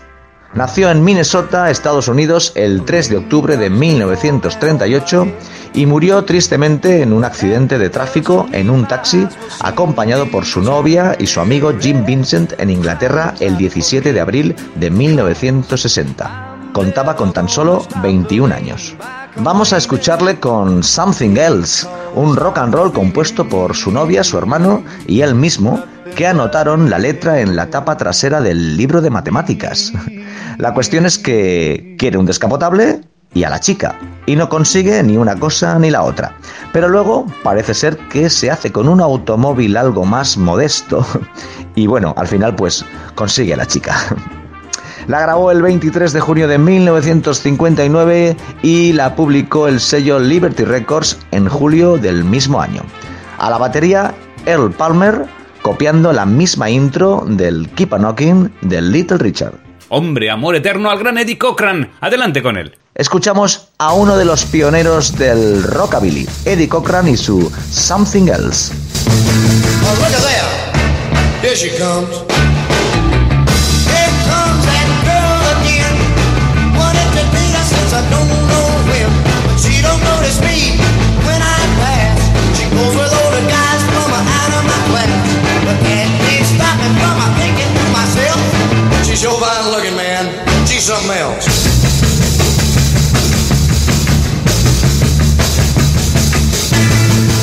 Nació 0.54 0.90
en 0.90 1.04
Minnesota, 1.04 1.70
Estados 1.70 2.08
Unidos, 2.08 2.54
el 2.56 2.84
3 2.84 3.10
de 3.10 3.18
octubre 3.18 3.58
de 3.58 3.70
1938 3.70 5.28
y 5.74 5.86
murió 5.86 6.24
tristemente 6.26 7.04
en 7.04 7.14
un 7.14 7.24
accidente 7.24 7.78
de 7.78 7.90
tráfico 7.90 8.48
en 8.52 8.72
un 8.72 8.88
taxi, 8.88 9.28
acompañado 9.62 10.30
por 10.32 10.46
su 10.46 10.62
novia 10.62 11.16
y 11.20 11.28
su 11.28 11.40
amigo 11.40 11.74
Jim 11.80 12.04
Vincent 12.04 12.54
en 12.60 12.72
Inglaterra 12.72 13.36
el 13.40 13.58
17 13.58 14.12
de 14.12 14.20
abril 14.20 14.56
de 14.76 14.90
1960. 14.90 16.49
Contaba 16.74 17.16
con 17.16 17.34
tan 17.34 17.50
solo 17.50 17.86
21 18.02 18.54
años. 18.54 18.96
Vamos 19.38 19.74
a 19.74 19.78
escucharle 19.78 20.40
con 20.40 20.84
Something 20.84 21.38
Else, 21.38 21.88
un 22.16 22.36
rock 22.36 22.58
and 22.58 22.74
roll 22.74 22.92
compuesto 22.92 23.48
por 23.48 23.76
su 23.76 23.92
novia, 23.92 24.24
su 24.24 24.38
hermano 24.38 24.84
y 25.08 25.22
él 25.22 25.36
mismo, 25.36 25.84
que 26.16 26.28
anotaron 26.28 26.90
la 26.90 27.00
letra 27.00 27.40
en 27.40 27.56
la 27.56 27.70
tapa 27.70 27.98
trasera 27.98 28.42
del 28.42 28.78
libro 28.78 29.02
de 29.02 29.10
matemáticas. 29.10 29.94
La 30.58 30.74
cuestión 30.74 31.06
es 31.06 31.18
que 31.18 31.96
quiere 31.98 32.18
un 32.18 32.26
descapotable 32.26 33.00
y 33.34 33.44
a 33.44 33.50
la 33.50 33.60
chica, 33.60 33.98
y 34.26 34.36
no 34.36 34.50
consigue 34.50 35.02
ni 35.04 35.16
una 35.16 35.36
cosa 35.36 35.78
ni 35.80 35.90
la 35.90 36.04
otra. 36.04 36.36
Pero 36.74 36.90
luego 36.90 37.26
parece 37.44 37.74
ser 37.74 37.98
que 38.10 38.30
se 38.30 38.52
hace 38.52 38.72
con 38.72 38.90
un 38.90 39.00
automóvil 39.00 39.78
algo 39.78 40.04
más 40.04 40.36
modesto, 40.36 41.06
y 41.76 41.88
bueno, 41.88 42.14
al 42.18 42.28
final 42.28 42.56
pues 42.56 42.84
consigue 43.16 43.54
a 43.54 43.58
la 43.58 43.66
chica. 43.66 43.96
La 45.10 45.22
grabó 45.22 45.50
el 45.50 45.64
23 45.64 46.14
de 46.14 46.20
junio 46.20 46.48
de 46.48 46.60
1959 46.60 48.38
y 48.62 48.94
la 48.94 49.16
publicó 49.16 49.68
el 49.68 49.80
sello 49.80 50.20
Liberty 50.20 50.64
Records 50.66 51.18
en 51.32 51.50
julio 51.50 51.98
del 51.98 52.24
mismo 52.24 52.62
año. 52.62 52.84
A 53.40 53.50
la 53.50 53.58
batería, 53.58 54.14
Earl 54.46 54.72
Palmer, 54.72 55.26
copiando 55.64 56.14
la 56.14 56.28
misma 56.28 56.70
intro 56.70 57.24
del 57.26 57.70
Keep 57.70 57.96
a 57.96 57.98
Knocking 57.98 58.54
de 58.62 58.84
Little 58.84 59.18
Richard. 59.18 59.56
Hombre, 59.88 60.30
amor 60.30 60.56
eterno 60.56 60.92
al 60.92 61.00
gran 61.00 61.18
Eddie 61.18 61.40
Cochran. 61.40 61.90
Adelante 62.02 62.44
con 62.44 62.56
él. 62.56 62.78
Escuchamos 62.94 63.70
a 63.80 63.94
uno 63.94 64.16
de 64.16 64.26
los 64.26 64.46
pioneros 64.46 65.18
del 65.18 65.64
rockabilly, 65.64 66.28
Eddie 66.46 66.70
Cochran 66.70 67.08
y 67.08 67.18
su 67.18 67.52
Something 67.72 68.28
Else. 68.28 68.72
Oh, 69.82 69.96
look 69.96 70.14
at 70.14 70.22
that. 70.22 71.42
Here 71.42 71.56
she 71.56 71.76
comes. 71.80 72.59
Something 90.90 91.12
else. 91.12 91.46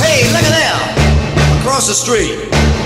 Hey, 0.02 0.26
look 0.32 0.42
at 0.42 0.50
that. 0.50 1.60
Across 1.60 1.86
the 1.86 1.94
street. 1.94 2.85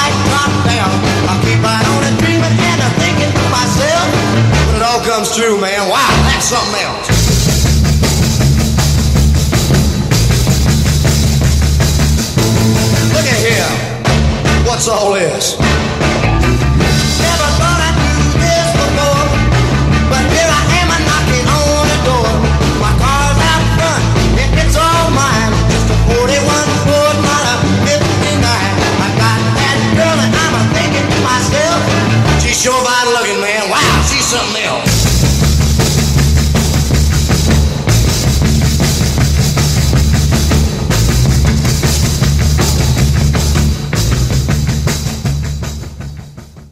true, 5.41 5.59
man, 5.59 5.89
wow, 5.89 6.07
that's 6.23 6.45
something 6.45 6.81
else. 6.81 7.07
Look 13.11 13.25
at 13.25 13.39
here. 13.39 14.67
What's 14.67 14.87
all 14.87 15.13
this? 15.13 15.80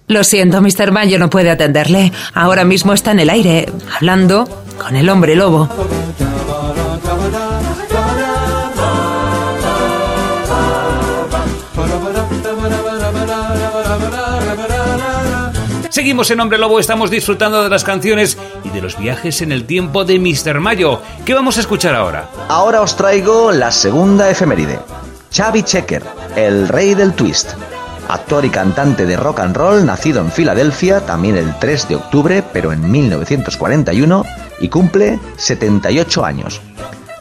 Lo 0.10 0.24
siento, 0.24 0.60
Mr. 0.60 0.92
Mayo 0.92 1.20
no 1.20 1.30
puede 1.30 1.52
atenderle. 1.52 2.12
Ahora 2.34 2.66
mismo 2.66 2.94
está 2.94 3.12
en 3.12 3.20
el 3.20 3.30
aire, 3.30 3.72
hablando 3.96 4.64
con 4.80 4.96
el 4.96 5.08
hombre 5.08 5.36
lobo. 5.36 5.70
Seguimos 15.92 16.32
en 16.32 16.40
Hombre 16.40 16.58
Lobo, 16.58 16.80
estamos 16.80 17.12
disfrutando 17.12 17.62
de 17.62 17.70
las 17.70 17.84
canciones 17.84 18.36
y 18.64 18.70
de 18.70 18.82
los 18.82 18.98
viajes 18.98 19.44
en 19.44 19.52
el 19.52 19.66
tiempo 19.66 20.06
de 20.06 20.18
Mr. 20.18 20.60
Mayo. 20.60 21.04
¿Qué 21.24 21.36
vamos 21.36 21.58
a 21.58 21.62
escuchar 21.62 21.94
ahora? 21.94 22.30
Ahora 22.48 22.82
os 22.82 22.96
traigo 22.96 23.52
la 23.52 23.72
segunda 23.72 24.28
efeméride. 24.32 24.80
Chavi 25.30 25.62
Checker, 25.62 26.02
el 26.36 26.68
rey 26.68 26.96
del 26.96 27.14
twist. 27.14 27.52
Actor 28.10 28.44
y 28.44 28.50
cantante 28.50 29.06
de 29.06 29.16
rock 29.16 29.40
and 29.40 29.56
roll, 29.56 29.86
nacido 29.86 30.20
en 30.20 30.32
Filadelfia 30.32 31.06
también 31.06 31.38
el 31.38 31.54
3 31.60 31.90
de 31.90 31.96
octubre, 31.96 32.44
pero 32.52 32.74
en 32.74 32.90
1941, 32.90 34.26
y 34.60 34.68
cumple 34.68 35.20
78 35.38 36.26
años. 36.26 36.60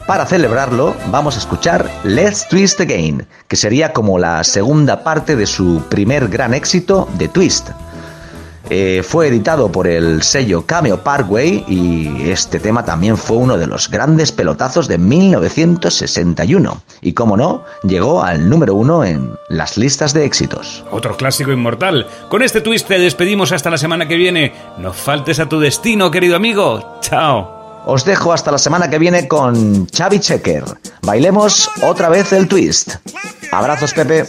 Para 0.07 0.25
celebrarlo, 0.25 0.95
vamos 1.11 1.35
a 1.35 1.39
escuchar 1.39 1.87
Let's 2.03 2.47
Twist 2.49 2.81
Again, 2.81 3.27
que 3.47 3.55
sería 3.55 3.93
como 3.93 4.17
la 4.17 4.43
segunda 4.43 5.03
parte 5.03 5.35
de 5.35 5.45
su 5.45 5.83
primer 5.89 6.27
gran 6.27 6.55
éxito, 6.55 7.07
The 7.19 7.27
Twist. 7.27 7.69
Eh, 8.69 9.01
fue 9.03 9.27
editado 9.27 9.71
por 9.71 9.87
el 9.87 10.21
sello 10.21 10.65
Cameo 10.65 11.03
Parkway 11.03 11.65
y 11.67 12.29
este 12.29 12.59
tema 12.59 12.85
también 12.85 13.17
fue 13.17 13.37
uno 13.37 13.57
de 13.57 13.65
los 13.65 13.89
grandes 13.89 14.31
pelotazos 14.31 14.87
de 14.87 14.97
1961. 14.97 16.81
Y 17.01 17.13
como 17.13 17.35
no, 17.35 17.63
llegó 17.83 18.23
al 18.23 18.47
número 18.49 18.75
uno 18.75 19.03
en 19.03 19.31
las 19.49 19.77
listas 19.77 20.13
de 20.13 20.25
éxitos. 20.25 20.83
Otro 20.91 21.17
clásico 21.17 21.51
inmortal. 21.51 22.07
Con 22.29 22.43
este 22.43 22.61
twist 22.61 22.87
te 22.87 22.99
despedimos 22.99 23.51
hasta 23.51 23.69
la 23.71 23.77
semana 23.77 24.07
que 24.07 24.15
viene. 24.15 24.53
No 24.77 24.93
faltes 24.93 25.39
a 25.39 25.49
tu 25.49 25.59
destino, 25.59 26.11
querido 26.11 26.35
amigo. 26.35 26.99
Chao. 27.01 27.59
Os 27.85 28.05
dejo 28.05 28.33
hasta 28.33 28.51
la 28.51 28.57
semana 28.59 28.89
que 28.89 28.99
viene 28.99 29.27
con 29.27 29.87
Chavi 29.87 30.19
Checker. 30.19 30.63
Bailemos 31.01 31.71
otra 31.81 32.09
vez 32.09 32.33
el 32.33 32.47
twist. 32.47 32.95
Abrazos, 33.51 33.93
Pepe. 33.93 34.25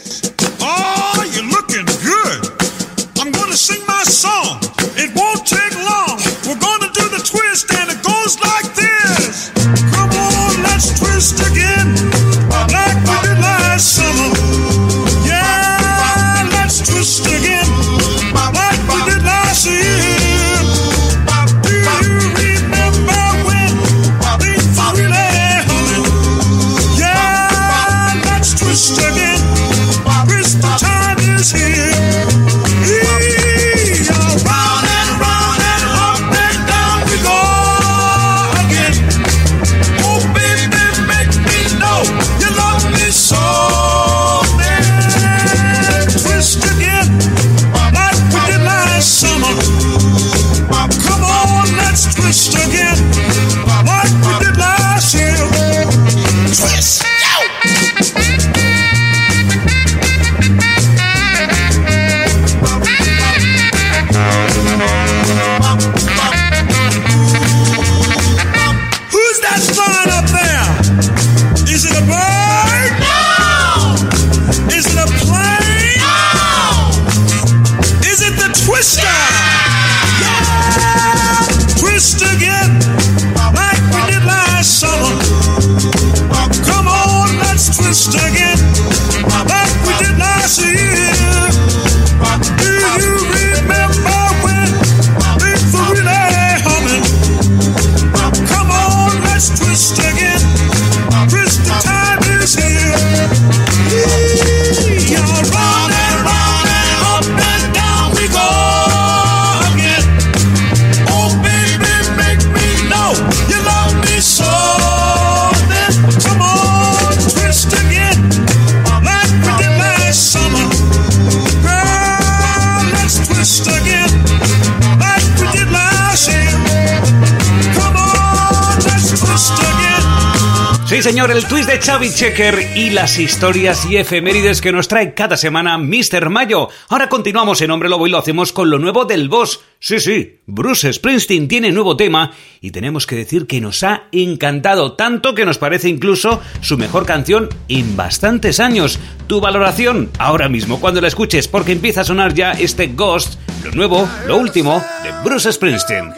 Señor, 131.11 131.33
el 131.33 131.45
twist 131.45 131.69
de 131.69 131.81
Chavi 131.81 132.09
Checker 132.09 132.77
y 132.77 132.91
las 132.91 133.19
historias 133.19 133.85
y 133.85 133.97
efemérides 133.97 134.61
que 134.61 134.71
nos 134.71 134.87
trae 134.87 135.13
cada 135.13 135.37
semana 135.37 135.77
Mr. 135.77 136.31
Mayo. 136.31 136.69
Ahora 136.89 137.09
continuamos 137.09 137.61
en 137.63 137.73
Hombre 137.73 137.89
Lobo 137.89 138.07
y 138.07 138.11
lo 138.11 138.19
hacemos 138.19 138.53
con 138.53 138.71
lo 138.71 138.79
nuevo 138.79 139.07
del 139.07 139.29
boss. 139.29 139.59
Sí, 139.81 139.99
sí, 139.99 140.39
Bruce 140.47 140.93
Springsteen 140.93 141.49
tiene 141.49 141.73
nuevo 141.73 141.97
tema 141.97 142.31
y 142.61 142.71
tenemos 142.71 143.09
que 143.09 143.17
decir 143.17 143.49
que 143.49 143.61
nos 143.61 143.83
ha 143.83 144.05
encantado 144.13 144.93
tanto 144.93 145.35
que 145.35 145.45
nos 145.45 145.59
parece 145.59 145.89
incluso 145.89 146.41
su 146.61 146.79
mejor 146.79 147.07
canción 147.07 147.49
en 147.67 147.97
bastantes 147.97 148.61
años. 148.61 149.01
Tu 149.27 149.41
valoración 149.41 150.11
ahora 150.21 150.49
mismo 150.49 150.79
cuando 150.79 151.01
la 151.01 151.09
escuches 151.09 151.49
porque 151.49 151.73
empieza 151.73 152.03
a 152.03 152.05
sonar 152.05 152.35
ya 152.35 152.53
este 152.53 152.87
Ghost, 152.87 153.35
lo 153.65 153.73
nuevo, 153.73 154.09
lo 154.29 154.37
último 154.37 154.81
de 155.03 155.11
Bruce 155.25 155.51
Springsteen. 155.51 156.13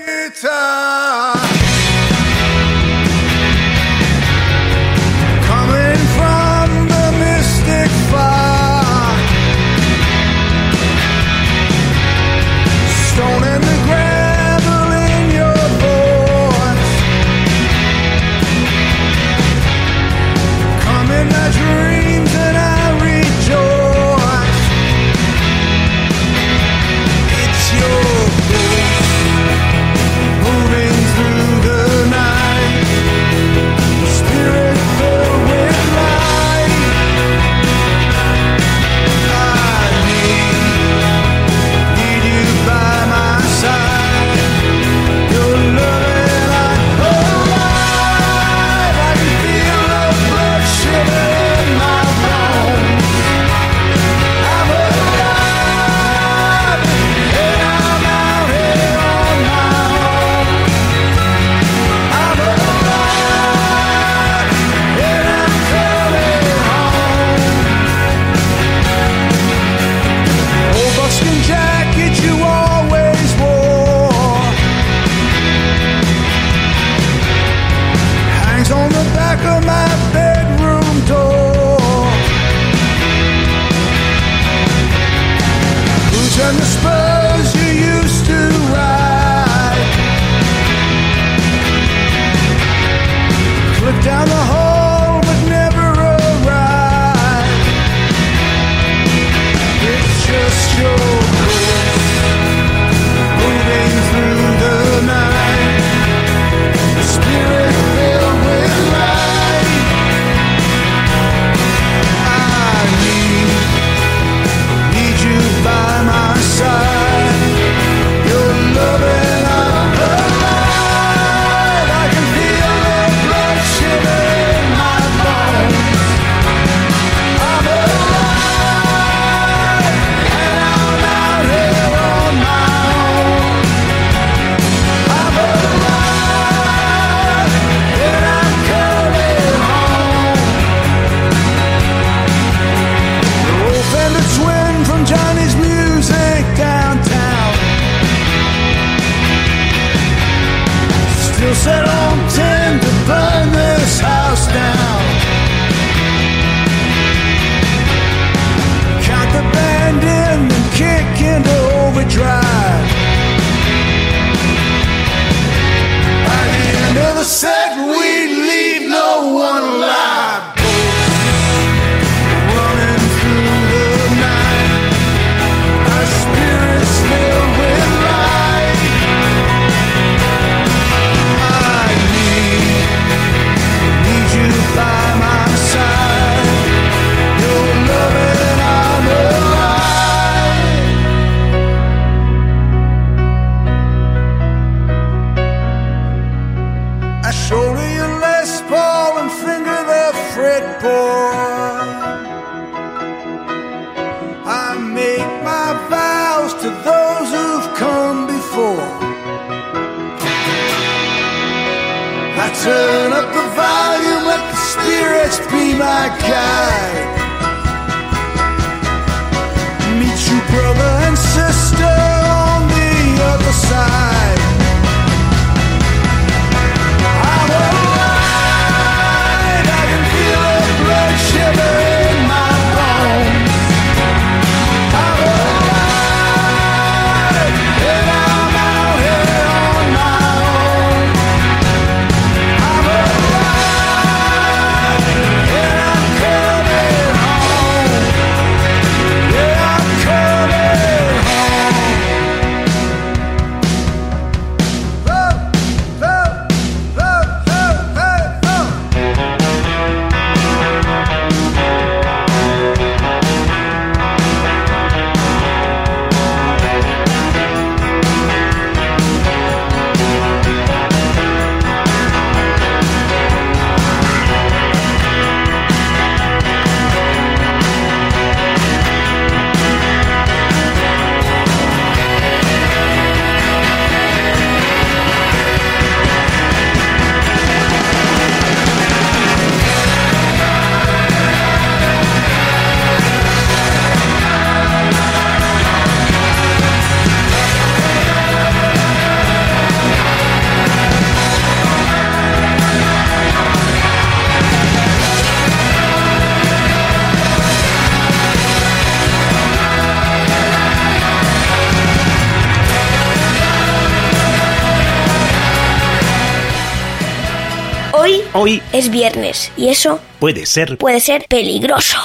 hoy 318.42 318.60
es 318.72 318.90
viernes 318.90 319.52
y 319.56 319.68
eso 319.68 320.00
puede 320.18 320.46
ser 320.46 320.76
puede 320.76 320.98
ser 320.98 321.26
peligroso. 321.28 321.96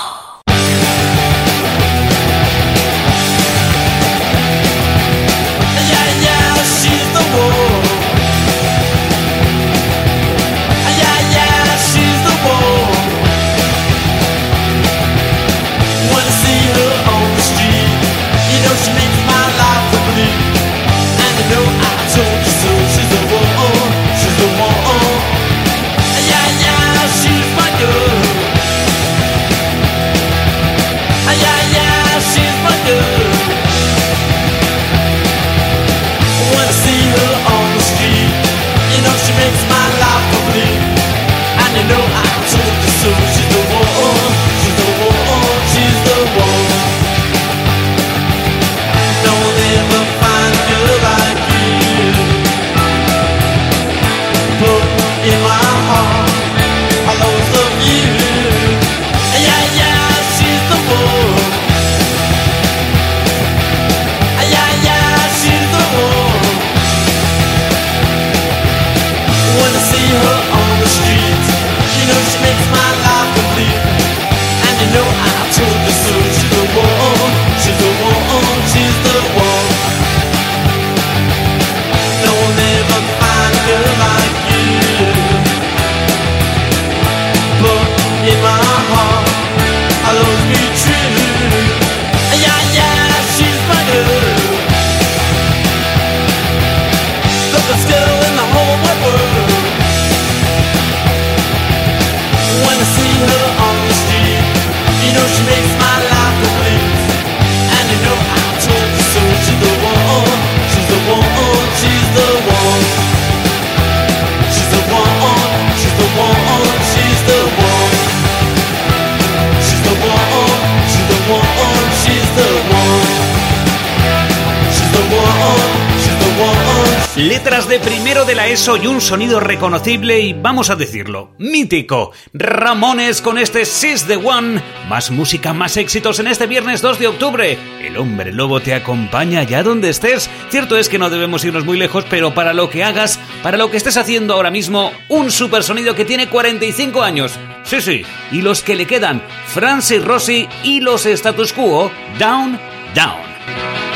Letras 127.47 127.69
de 127.69 127.79
primero 127.79 128.25
de 128.25 128.35
la 128.35 128.49
ESO 128.49 128.75
y 128.75 128.87
un 128.87 128.99
sonido 128.99 129.39
reconocible 129.39 130.19
y, 130.19 130.33
vamos 130.33 130.69
a 130.69 130.75
decirlo, 130.75 131.31
mítico. 131.37 132.11
Ramones 132.33 133.21
con 133.21 133.37
este 133.37 133.63
Sis 133.63 134.03
the 134.03 134.17
One. 134.17 134.61
Más 134.89 135.11
música, 135.11 135.53
más 135.53 135.77
éxitos 135.77 136.19
en 136.19 136.27
este 136.27 136.45
viernes 136.45 136.81
2 136.81 136.99
de 136.99 137.07
octubre. 137.07 137.57
El 137.81 137.95
hombre 137.95 138.33
lobo 138.33 138.59
te 138.59 138.73
acompaña 138.73 139.39
allá 139.39 139.63
donde 139.63 139.87
estés. 139.87 140.29
Cierto 140.49 140.77
es 140.77 140.89
que 140.89 140.99
no 140.99 141.09
debemos 141.09 141.45
irnos 141.45 141.63
muy 141.63 141.77
lejos, 141.77 142.03
pero 142.09 142.33
para 142.33 142.53
lo 142.53 142.69
que 142.69 142.83
hagas, 142.83 143.17
para 143.43 143.55
lo 143.55 143.71
que 143.71 143.77
estés 143.77 143.95
haciendo 143.95 144.33
ahora 144.33 144.51
mismo, 144.51 144.91
un 145.07 145.31
super 145.31 145.63
sonido 145.63 145.95
que 145.95 146.03
tiene 146.03 146.27
45 146.27 147.01
años. 147.01 147.39
Sí, 147.63 147.79
sí. 147.79 148.01
Y 148.29 148.41
los 148.41 148.61
que 148.61 148.75
le 148.75 148.87
quedan, 148.87 149.23
Francis 149.45 150.03
Rossi 150.03 150.49
y 150.63 150.81
los 150.81 151.05
status 151.05 151.53
quo, 151.53 151.89
Down, 152.19 152.59
Down. 152.93 153.86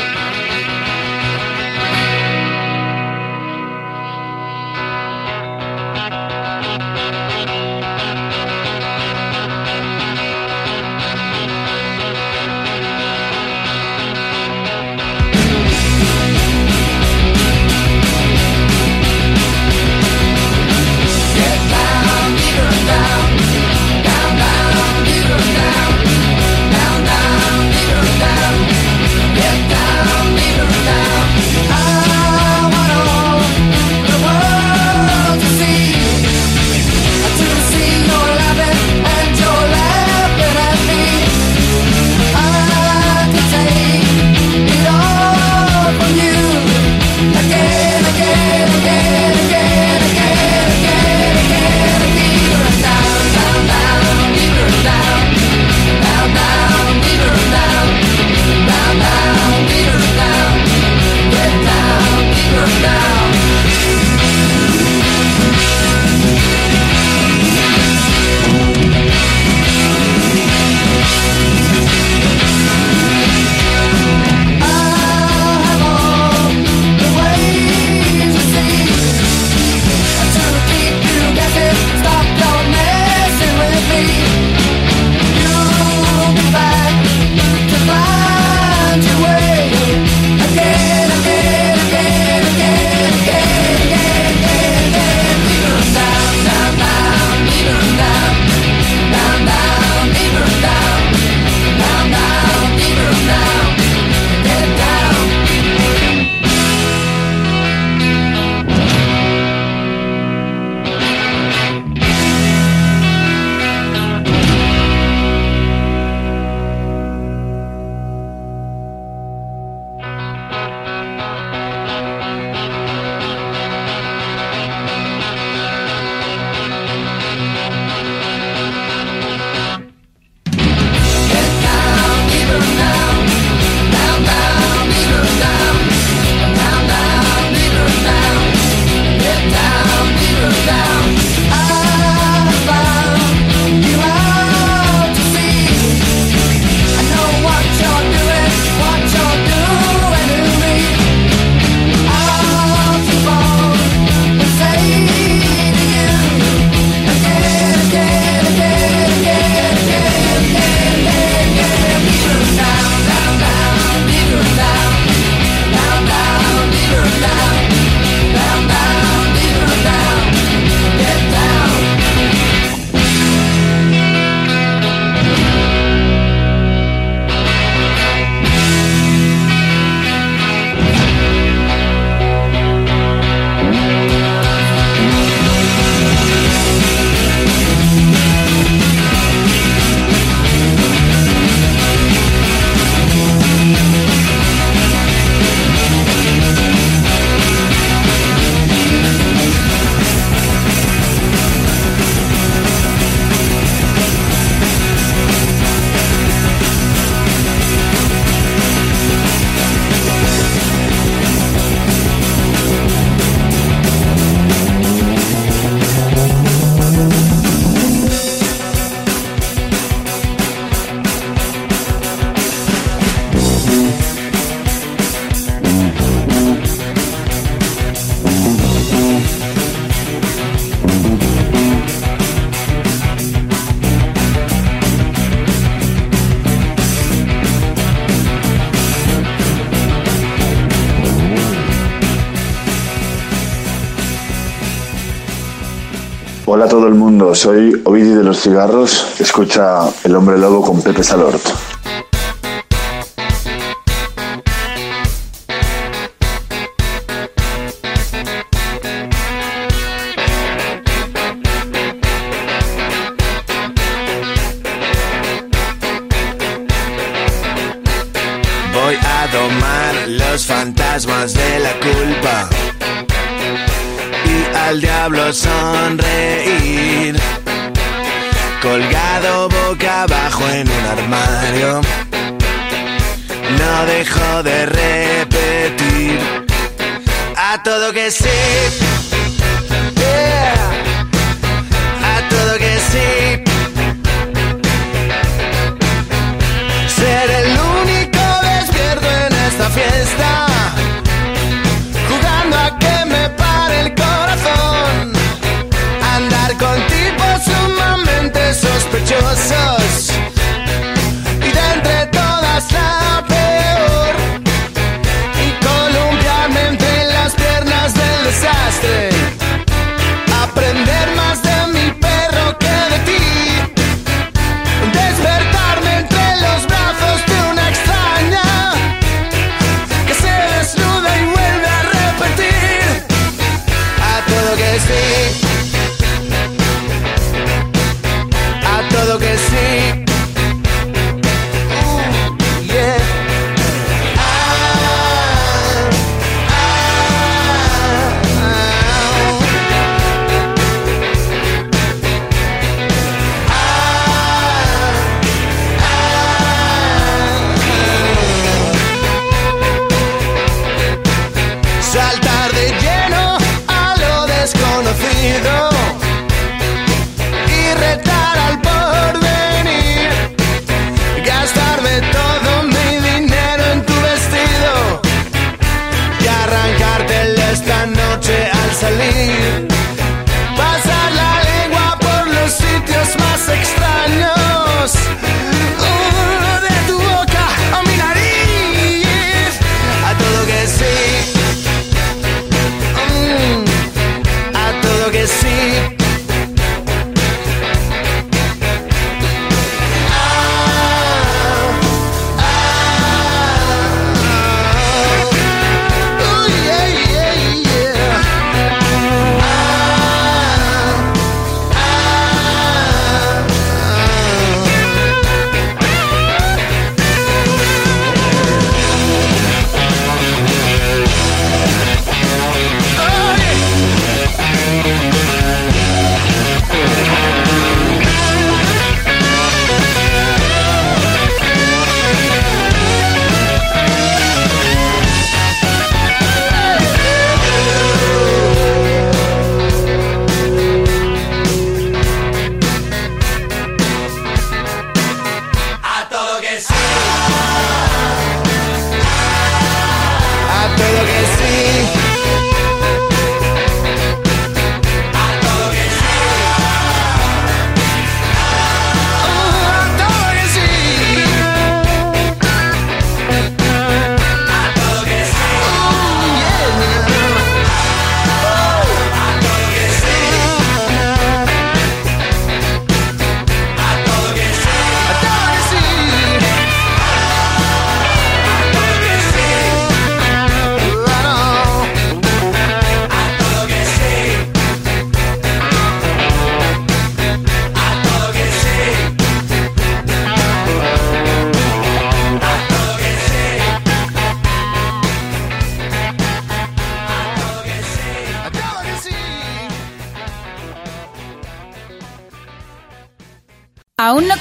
Soy 247.34 247.80
Ovidio 247.84 248.18
de 248.18 248.24
los 248.24 248.40
Cigarros. 248.40 249.06
Escucha 249.18 249.88
El 250.04 250.16
Hombre 250.16 250.38
Lobo 250.38 250.62
con 250.62 250.82
Pepe 250.82 251.02
Salort. 251.02 251.40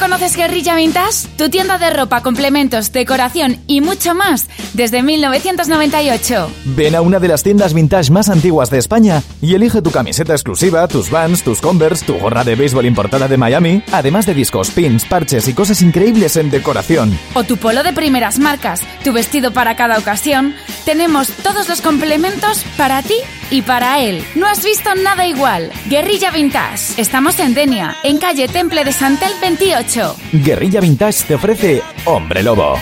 Conoces 0.01 0.35
Guerrilla 0.35 0.73
Vintage? 0.75 1.27
Tu 1.37 1.49
tienda 1.49 1.77
de 1.77 1.91
ropa, 1.91 2.23
complementos, 2.23 2.91
decoración 2.91 3.59
y 3.67 3.81
mucho 3.81 4.15
más 4.15 4.49
desde 4.73 5.03
1998. 5.03 6.49
Ven 6.75 6.95
a 6.95 7.01
una 7.01 7.19
de 7.19 7.27
las 7.27 7.43
tiendas 7.43 7.75
vintage 7.75 8.11
más 8.11 8.27
antiguas 8.27 8.71
de 8.71 8.79
España 8.79 9.21
y 9.43 9.53
elige 9.53 9.83
tu 9.83 9.91
camiseta 9.91 10.33
exclusiva, 10.33 10.87
tus 10.87 11.11
vans, 11.11 11.43
tus 11.43 11.61
Converse, 11.61 12.03
tu 12.03 12.17
gorra 12.17 12.43
de 12.43 12.55
béisbol 12.55 12.87
importada 12.87 13.27
de 13.27 13.37
Miami, 13.37 13.83
además 13.91 14.25
de 14.25 14.33
discos, 14.33 14.71
pins, 14.71 15.05
parches 15.05 15.47
y 15.47 15.53
cosas 15.53 15.83
increíbles 15.83 16.35
en 16.35 16.49
decoración. 16.49 17.15
O 17.35 17.43
tu 17.43 17.57
polo 17.57 17.83
de 17.83 17.93
primeras 17.93 18.39
marcas, 18.39 18.81
tu 19.03 19.13
vestido 19.13 19.51
para 19.51 19.75
cada 19.75 19.99
ocasión. 19.99 20.55
Tenemos 20.85 21.29
todos 21.43 21.69
los 21.69 21.81
complementos 21.81 22.65
para 22.77 23.01
ti 23.03 23.15
y 23.51 23.61
para 23.61 23.99
él. 23.99 24.23
No 24.35 24.47
has 24.47 24.63
visto 24.63 24.93
nada 24.95 25.27
igual. 25.27 25.71
Guerrilla 25.87 26.31
Vintage. 26.31 26.99
Estamos 26.99 27.39
en 27.39 27.53
Denia, 27.53 27.95
en 28.03 28.17
calle 28.17 28.47
Temple 28.47 28.83
de 28.83 28.91
Santel 28.91 29.31
28. 29.41 30.15
Guerrilla 30.33 30.81
Vintage 30.81 31.25
te 31.27 31.35
ofrece 31.35 31.81
Hombre 32.05 32.43
Lobo. 32.43 32.77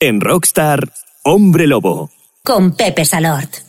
En 0.00 0.20
Rockstar, 0.20 0.92
Hombre 1.24 1.66
Lobo. 1.66 2.10
Con 2.44 2.76
Pepe 2.76 3.04
Salort. 3.04 3.67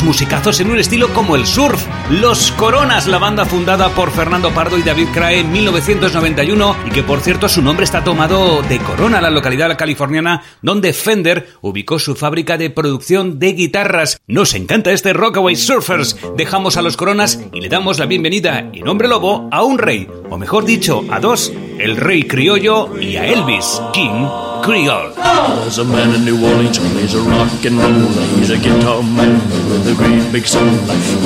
Musicazos 0.00 0.58
en 0.60 0.70
un 0.70 0.78
estilo 0.78 1.12
como 1.12 1.36
el 1.36 1.46
surf. 1.46 1.86
Los 2.08 2.50
Coronas, 2.52 3.06
la 3.06 3.18
banda 3.18 3.44
fundada 3.44 3.90
por 3.90 4.10
Fernando 4.10 4.50
Pardo 4.52 4.78
y 4.78 4.82
David 4.82 5.08
Crae 5.12 5.40
en 5.40 5.52
1991 5.52 6.76
y 6.86 6.90
que 6.90 7.02
por 7.02 7.20
cierto 7.20 7.50
su 7.50 7.60
nombre 7.60 7.84
está 7.84 8.02
tomado 8.02 8.62
de 8.62 8.78
Corona, 8.78 9.20
la 9.20 9.28
localidad 9.28 9.76
californiana 9.76 10.42
donde 10.62 10.94
Fender 10.94 11.50
ubicó 11.60 11.98
su 11.98 12.14
fábrica 12.14 12.56
de 12.56 12.70
producción 12.70 13.38
de 13.38 13.52
guitarras. 13.52 14.18
Nos 14.26 14.54
encanta 14.54 14.92
este 14.92 15.12
Rockaway 15.12 15.56
Surfers. 15.56 16.16
Dejamos 16.36 16.78
a 16.78 16.82
los 16.82 16.96
Coronas 16.96 17.38
y 17.52 17.60
le 17.60 17.68
damos 17.68 17.98
la 17.98 18.06
bienvenida 18.06 18.70
en 18.72 18.88
Hombre 18.88 19.08
Lobo 19.08 19.48
a 19.52 19.62
un 19.62 19.76
rey, 19.76 20.08
o 20.30 20.38
mejor 20.38 20.64
dicho, 20.64 21.04
a 21.10 21.20
dos, 21.20 21.52
el 21.78 21.96
rey 21.96 22.22
criollo 22.22 22.98
y 22.98 23.16
a 23.16 23.26
Elvis, 23.26 23.82
King 23.92 24.51
Creole. 24.62 25.10
There's 25.62 25.78
a 25.78 25.84
man 25.84 26.14
in 26.14 26.24
New 26.24 26.38
Orleans 26.38 26.78
plays 26.78 27.14
a 27.14 27.20
rock 27.20 27.64
and 27.64 27.76
roll. 27.76 28.08
He's 28.38 28.50
a 28.50 28.56
guitar 28.58 29.02
man 29.02 29.34
with 29.68 29.90
a 29.90 29.94
great 29.94 30.30
big 30.30 30.46
soul. 30.46 30.70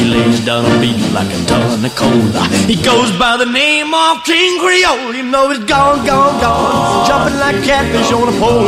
He 0.00 0.04
lays 0.08 0.44
down 0.44 0.64
a 0.64 0.80
beat 0.80 0.96
like 1.12 1.28
a 1.28 1.44
ton 1.44 1.84
of 1.84 1.94
coal. 1.94 2.26
He 2.64 2.76
goes 2.80 3.12
by 3.18 3.36
the 3.36 3.44
name 3.44 3.92
of 3.92 4.24
King 4.24 4.58
Creole. 4.60 5.14
You 5.14 5.22
know 5.22 5.50
he's 5.50 5.64
gone, 5.64 6.04
gone, 6.06 6.40
gone. 6.40 7.06
Jumping 7.06 7.38
like 7.38 7.62
catfish 7.62 8.10
on 8.12 8.28
a 8.28 8.36
pole. 8.40 8.64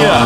Yeah. 0.00 0.24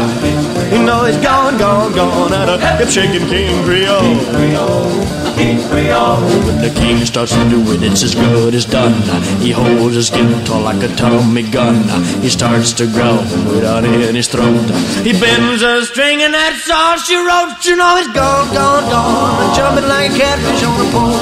You 0.73 0.85
know 0.85 1.05
he's 1.05 1.19
gone, 1.19 1.59
gone, 1.59 1.93
gone. 1.95 2.33
At 2.33 2.49
a 2.49 2.59
hip 2.79 2.89
shaking 2.89 3.27
King 3.29 3.65
Creole. 3.65 5.22
When 5.37 6.61
the 6.61 6.73
king 6.77 7.05
starts 7.05 7.33
to 7.33 7.49
do 7.49 7.61
it, 7.73 7.83
it's 7.83 8.03
as 8.03 8.15
good 8.15 8.55
as 8.55 8.65
done. 8.65 8.95
He 9.41 9.51
holds 9.51 9.95
his 9.95 10.11
guitar 10.11 10.61
like 10.61 10.83
a 10.83 10.95
Tommy 10.95 11.43
gun. 11.43 11.89
He 12.21 12.29
starts 12.29 12.73
to 12.75 12.87
growl 12.87 13.25
without 13.49 13.85
in 13.85 14.15
his 14.15 14.29
throat. 14.29 14.69
He 15.03 15.13
bends 15.13 15.63
a 15.63 15.85
string 15.87 16.23
and 16.23 16.35
that 16.35 16.55
all 16.71 16.99
she 16.99 17.17
wrote. 17.17 17.65
You 17.65 17.77
know 17.77 17.97
he's 17.97 18.09
gone, 18.09 18.53
gone, 18.55 18.85
gone. 18.91 19.57
Jumping 19.57 19.89
like 19.89 20.13
a 20.13 20.19
catfish 20.19 20.63
on 20.65 20.81
a 20.81 20.89
pole. 20.93 21.17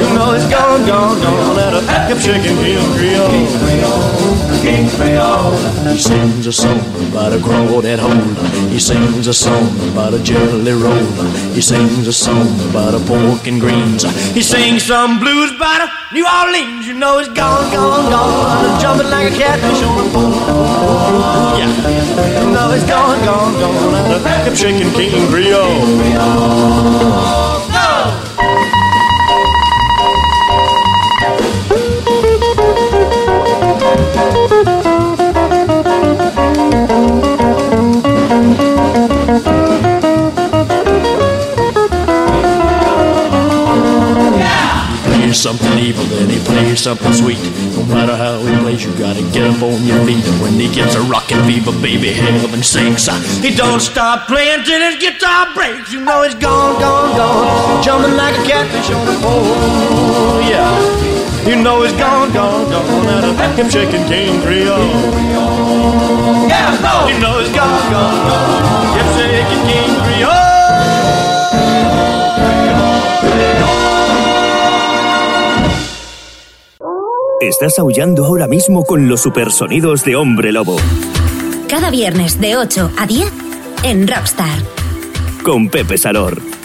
You 0.00 0.08
know 0.16 0.32
he's 0.32 0.48
gone, 0.50 0.86
gone, 0.86 1.20
gone. 1.20 1.58
At 1.58 1.74
a 1.74 1.82
hip 2.08 2.18
shaking 2.18 2.56
King 2.56 2.92
Creole. 2.96 4.25
King 4.62 4.88
Creole. 4.90 5.56
He 5.92 5.98
sings 5.98 6.46
a 6.46 6.52
song 6.52 6.80
about 7.10 7.32
a 7.32 7.38
crawdad 7.38 7.98
hole. 7.98 8.68
He 8.70 8.78
sings 8.78 9.26
a 9.26 9.34
song 9.34 9.68
about 9.92 10.14
a 10.14 10.22
jelly 10.22 10.72
roll. 10.72 11.06
He 11.54 11.60
sings 11.60 12.06
a 12.06 12.12
song 12.12 12.48
about 12.70 12.94
a 12.94 13.00
pork 13.00 13.46
and 13.46 13.60
greens. 13.60 14.04
He 14.34 14.42
sings 14.42 14.84
some 14.84 15.18
blues 15.18 15.52
about 15.52 15.88
a 15.88 16.14
New 16.14 16.26
Orleans. 16.26 16.86
You 16.86 16.94
know 16.94 17.18
he's 17.18 17.28
gone, 17.28 17.70
gone, 17.72 18.10
gone. 18.10 18.80
Jumping 18.80 19.10
like 19.10 19.32
a 19.32 19.36
catfish 19.36 19.82
on 19.82 20.06
a 20.06 20.10
pole. 20.12 20.32
Yeah. 21.58 22.40
You 22.40 22.50
know 22.52 22.70
he's 22.72 22.84
gone, 22.84 23.24
gone, 23.24 23.54
gone. 23.60 23.94
At 23.94 24.24
a 24.24 24.28
hip 24.44 24.54
shaking 24.56 24.90
King 24.92 25.28
Creole. 25.28 27.55
Something 45.46 45.78
evil, 45.78 46.02
then 46.06 46.28
he 46.28 46.42
plays 46.42 46.80
something 46.82 47.12
sweet. 47.12 47.38
No 47.78 47.86
matter 47.86 48.16
how 48.16 48.42
he 48.42 48.50
plays, 48.58 48.82
you 48.82 48.90
gotta 48.98 49.22
get 49.30 49.46
up 49.46 49.62
on 49.62 49.78
your 49.86 50.02
feet. 50.02 50.26
And 50.26 50.42
when 50.42 50.54
he 50.58 50.66
gets 50.66 50.96
a 50.96 51.02
rockin' 51.02 51.38
fever, 51.46 51.70
baby, 51.78 52.10
heaven 52.10 52.64
sinks. 52.64 53.06
He 53.46 53.54
don't 53.54 53.78
stop 53.78 54.26
playing 54.26 54.64
till 54.64 54.82
his 54.82 54.98
guitar 54.98 55.54
breaks. 55.54 55.92
You 55.92 56.00
know 56.02 56.24
he's 56.24 56.34
gone, 56.34 56.80
gone, 56.82 57.14
gone, 57.14 57.80
jumping 57.84 58.16
like 58.16 58.34
a 58.34 58.42
catfish 58.42 58.90
on 58.90 59.06
a 59.06 59.14
pole. 59.22 60.42
Yeah, 60.50 60.66
you 61.46 61.54
know 61.62 61.84
he's 61.84 61.94
gone, 61.94 62.32
gone, 62.32 62.66
gone, 62.66 63.06
out 63.06 63.22
of 63.22 63.38
him 63.38 63.70
shaking 63.70 64.02
King 64.10 64.42
Creole. 64.42 64.82
Yeah, 66.50 66.74
no, 66.82 67.06
you 67.06 67.22
know 67.22 67.38
he's 67.38 67.54
gone, 67.54 67.86
gone, 67.94 68.18
gone, 68.26 68.98
hip 68.98 69.08
shaking 69.14 69.62
King 69.70 69.94
Creole. 70.02 70.45
Estás 77.58 77.78
aullando 77.78 78.26
ahora 78.26 78.46
mismo 78.46 78.84
con 78.84 79.08
los 79.08 79.22
supersonidos 79.22 80.04
de 80.04 80.14
Hombre 80.14 80.52
Lobo. 80.52 80.76
Cada 81.70 81.90
viernes 81.90 82.38
de 82.38 82.54
8 82.54 82.90
a 82.98 83.06
10 83.06 83.32
en 83.82 84.06
Rockstar. 84.06 84.58
Con 85.42 85.70
Pepe 85.70 85.96
Salor. 85.96 86.55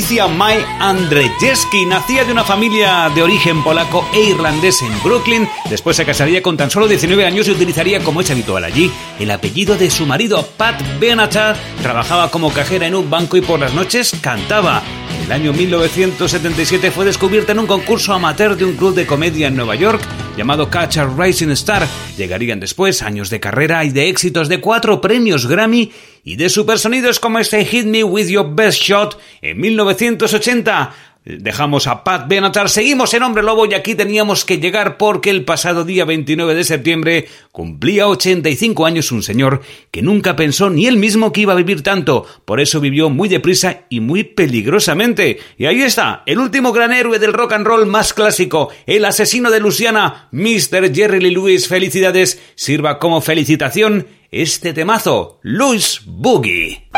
Patricia 0.00 0.28
May 0.28 0.64
Andrzejewski 0.78 1.84
nacía 1.84 2.24
de 2.24 2.32
una 2.32 2.42
familia 2.42 3.10
de 3.14 3.22
origen 3.22 3.62
polaco 3.62 4.02
e 4.14 4.30
irlandés 4.30 4.80
en 4.80 5.02
Brooklyn. 5.02 5.46
Después 5.68 5.94
se 5.94 6.06
casaría 6.06 6.42
con 6.42 6.56
tan 6.56 6.70
solo 6.70 6.88
19 6.88 7.26
años 7.26 7.46
y 7.46 7.50
utilizaría, 7.50 8.02
como 8.02 8.22
es 8.22 8.30
habitual 8.30 8.64
allí, 8.64 8.90
el 9.18 9.30
apellido 9.30 9.76
de 9.76 9.90
su 9.90 10.06
marido, 10.06 10.48
Pat 10.56 10.80
Benatar. 10.98 11.54
Trabajaba 11.82 12.30
como 12.30 12.50
cajera 12.50 12.86
en 12.86 12.94
un 12.94 13.10
banco 13.10 13.36
y 13.36 13.42
por 13.42 13.60
las 13.60 13.74
noches 13.74 14.16
cantaba. 14.22 14.82
El 15.30 15.42
año 15.42 15.52
1977 15.52 16.90
fue 16.90 17.04
descubierta 17.04 17.52
en 17.52 17.60
un 17.60 17.68
concurso 17.68 18.12
amateur 18.12 18.56
de 18.56 18.64
un 18.64 18.74
club 18.74 18.96
de 18.96 19.06
comedia 19.06 19.46
en 19.46 19.54
Nueva 19.54 19.76
York 19.76 20.02
llamado 20.36 20.68
Catch 20.68 20.96
a 20.96 21.04
Rising 21.06 21.50
Star. 21.50 21.86
Llegarían 22.16 22.58
después 22.58 23.00
años 23.00 23.30
de 23.30 23.38
carrera 23.38 23.84
y 23.84 23.90
de 23.90 24.08
éxitos 24.08 24.48
de 24.48 24.58
cuatro 24.60 25.00
premios 25.00 25.46
Grammy 25.46 25.92
y 26.24 26.34
de 26.34 26.48
supersonidos 26.48 27.20
como 27.20 27.38
este 27.38 27.64
Hit 27.64 27.86
Me 27.86 28.02
With 28.02 28.26
Your 28.26 28.56
Best 28.56 28.82
Shot 28.82 29.20
en 29.40 29.60
1980. 29.60 30.94
Dejamos 31.38 31.86
a 31.86 32.02
Pat 32.02 32.28
Benatar, 32.28 32.68
seguimos 32.68 33.14
en 33.14 33.22
Hombre 33.22 33.42
Lobo 33.42 33.66
y 33.66 33.74
aquí 33.74 33.94
teníamos 33.94 34.44
que 34.44 34.58
llegar 34.58 34.96
porque 34.96 35.30
el 35.30 35.44
pasado 35.44 35.84
día 35.84 36.04
29 36.04 36.54
de 36.54 36.64
septiembre 36.64 37.28
cumplía 37.52 38.08
85 38.08 38.86
años 38.86 39.12
un 39.12 39.22
señor 39.22 39.62
que 39.90 40.02
nunca 40.02 40.36
pensó 40.36 40.70
ni 40.70 40.86
él 40.86 40.96
mismo 40.96 41.32
que 41.32 41.42
iba 41.42 41.52
a 41.52 41.56
vivir 41.56 41.82
tanto, 41.82 42.26
por 42.44 42.60
eso 42.60 42.80
vivió 42.80 43.10
muy 43.10 43.28
deprisa 43.28 43.82
y 43.88 44.00
muy 44.00 44.24
peligrosamente. 44.24 45.38
Y 45.58 45.66
ahí 45.66 45.82
está, 45.82 46.22
el 46.26 46.38
último 46.38 46.72
gran 46.72 46.92
héroe 46.92 47.18
del 47.18 47.32
rock 47.32 47.52
and 47.52 47.66
roll 47.66 47.86
más 47.86 48.12
clásico, 48.12 48.70
el 48.86 49.04
asesino 49.04 49.50
de 49.50 49.60
Luciana, 49.60 50.28
Mr. 50.32 50.94
Jerry 50.94 51.20
Lee 51.20 51.30
Lewis, 51.30 51.68
felicidades, 51.68 52.40
sirva 52.54 52.98
como 52.98 53.20
felicitación 53.20 54.06
este 54.30 54.72
temazo, 54.72 55.40
Louis 55.42 56.02
Boogie. 56.06 56.88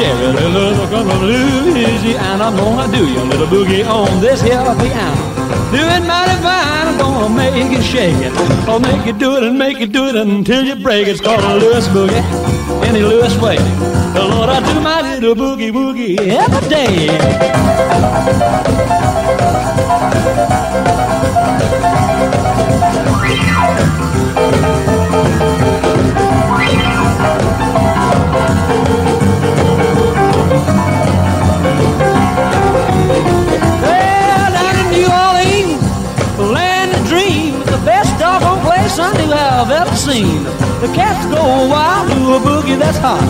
Jerry 0.00 0.32
I 0.32 0.88
come 0.88 1.06
from 1.10 1.22
Louisiana. 1.24 2.44
I'm 2.44 2.56
gonna 2.56 2.90
do 2.90 3.06
your 3.06 3.26
little 3.26 3.46
boogie 3.46 3.84
on 3.86 4.18
this 4.18 4.40
here 4.40 4.56
piano. 4.56 5.14
Do 5.72 5.76
it 5.76 6.00
mighty 6.08 6.40
fine, 6.40 6.88
I'm 6.88 6.96
gonna 6.96 7.28
make 7.28 7.70
it 7.70 7.82
shake 7.82 8.16
it. 8.16 8.32
I'll 8.66 8.80
make 8.80 9.04
you 9.04 9.12
do 9.12 9.36
it 9.36 9.42
and 9.42 9.58
make 9.58 9.78
you 9.78 9.86
do 9.86 10.06
it 10.06 10.16
until 10.16 10.64
you 10.64 10.76
break 10.76 11.06
it. 11.06 11.10
It's 11.10 11.20
called 11.20 11.44
a 11.44 11.54
Lewis 11.54 11.86
boogie, 11.88 12.24
any 12.88 13.02
Lewis 13.02 13.36
way. 13.42 13.58
The 14.14 14.24
Lord, 14.24 14.48
I 14.48 14.60
do 14.72 14.80
my 14.80 15.02
little 15.02 15.34
boogie 15.34 15.70
woogie 15.70 16.18
every 16.18 16.68
day. 16.70 17.10
Seen. 40.10 40.42
The 40.80 40.90
cats 40.92 41.24
go 41.26 41.68
wild 41.68 42.10
to 42.10 42.34
a 42.34 42.40
boogie 42.40 42.76
that's 42.76 42.98
hot. 42.98 43.20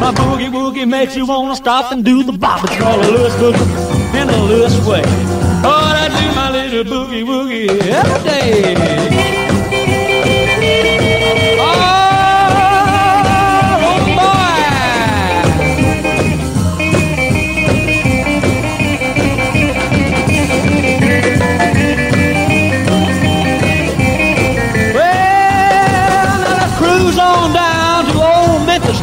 My 0.00 0.10
boogie 0.10 0.50
woogie 0.50 0.88
makes 0.88 1.14
you 1.16 1.26
wanna 1.26 1.54
stop 1.54 1.92
and 1.92 2.04
do 2.04 2.24
the 2.24 2.32
bop. 2.32 2.64
It's 2.64 2.76
called 2.76 3.04
a 3.04 3.08
Lewis 3.08 3.34
boogie 3.34 4.20
in 4.20 4.28
a 4.28 4.42
Lewis 4.42 4.74
way. 4.84 5.02
Oh, 5.62 5.92
I 5.94 6.08
do 6.08 6.34
my 6.34 6.50
little 6.50 6.84
boogie 6.92 7.24
woogie 7.24 7.68
every 7.70 8.24
day. 8.28 9.13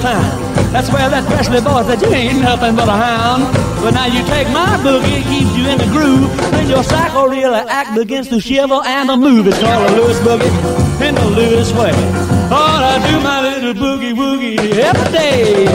Town. 0.01 0.51
That's 0.73 0.91
where 0.91 1.09
that 1.09 1.23
Presley 1.29 1.61
boy 1.61 1.83
said 1.83 2.01
you 2.01 2.09
ain't 2.09 2.41
nothing 2.41 2.75
but 2.75 2.89
a 2.89 2.97
hound. 2.97 3.43
But 3.83 3.91
now 3.93 4.05
you 4.05 4.25
take 4.25 4.49
my 4.49 4.77
boogie, 4.81 5.21
it 5.21 5.25
keeps 5.29 5.53
you 5.55 5.69
in 5.69 5.77
the 5.77 5.85
groove. 5.93 6.29
Then 6.51 6.67
your 6.69 6.83
psycho 6.83 7.27
really 7.27 7.61
act 7.69 7.95
begins 7.95 8.27
to 8.29 8.39
shiver 8.39 8.81
and 8.85 9.09
to 9.09 9.17
move. 9.17 9.47
It's 9.47 9.59
called 9.59 9.89
a 9.89 9.93
Lewis 9.95 10.19
boogie 10.19 10.51
in 11.05 11.15
the 11.15 11.25
Lewis 11.25 11.71
way. 11.73 11.91
Oh, 12.49 12.77
I 12.81 12.97
do 13.09 13.19
my 13.21 13.41
little 13.41 13.73
boogie 13.73 14.13
woogie 14.13 14.57
every 14.57 15.11
day. 15.11 15.65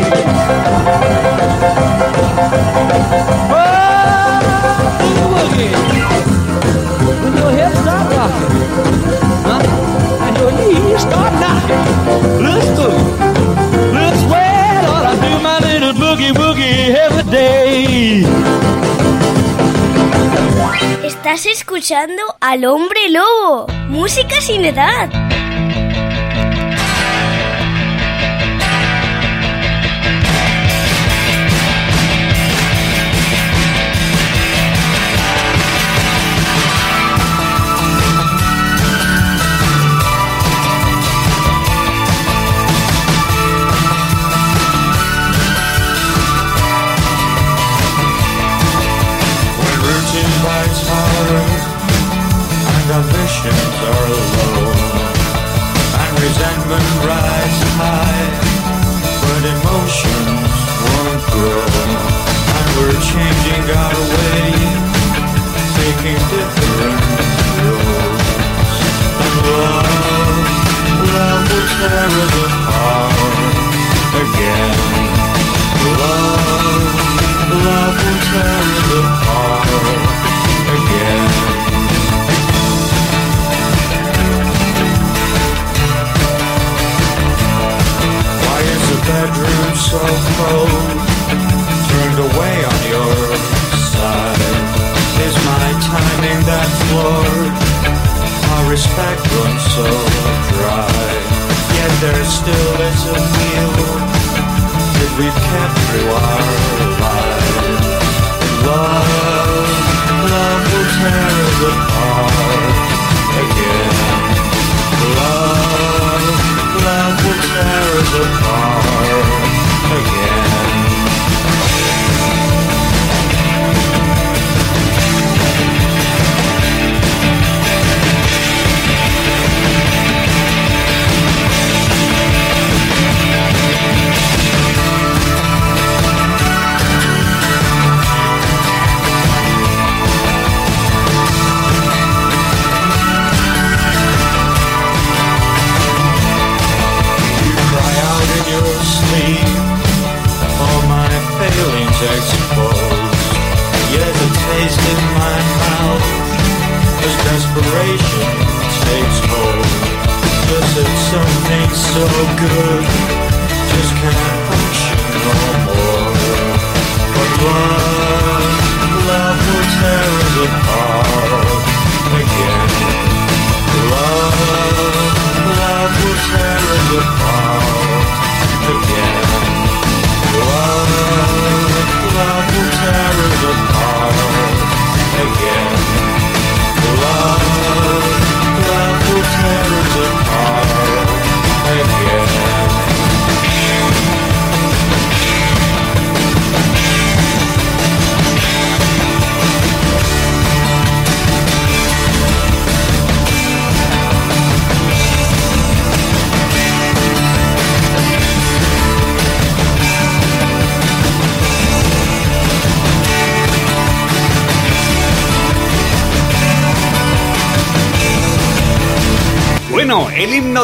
Oh, 3.53 4.41
boogie. 5.35 5.73
When 7.23 7.33
your 7.37 7.51
hips 7.51 7.79
start 7.81 8.07
rocking, 8.17 8.55
huh? 9.47 9.63
and 10.27 10.37
your 10.37 10.53
knees 10.53 11.01
start 11.01 11.33
knocking. 11.41 12.43
Let's 12.43 12.67
boogie. 12.79 13.26
Boogie 15.97 16.33
woogie 16.33 16.95
every 16.95 17.31
day. 17.31 18.27
Estás 21.05 21.47
escuchando 21.47 22.23
al 22.41 22.65
hombre 22.65 23.01
lobo. 23.11 23.67
Música 23.89 24.41
sin 24.41 24.65
edad. 24.65 25.09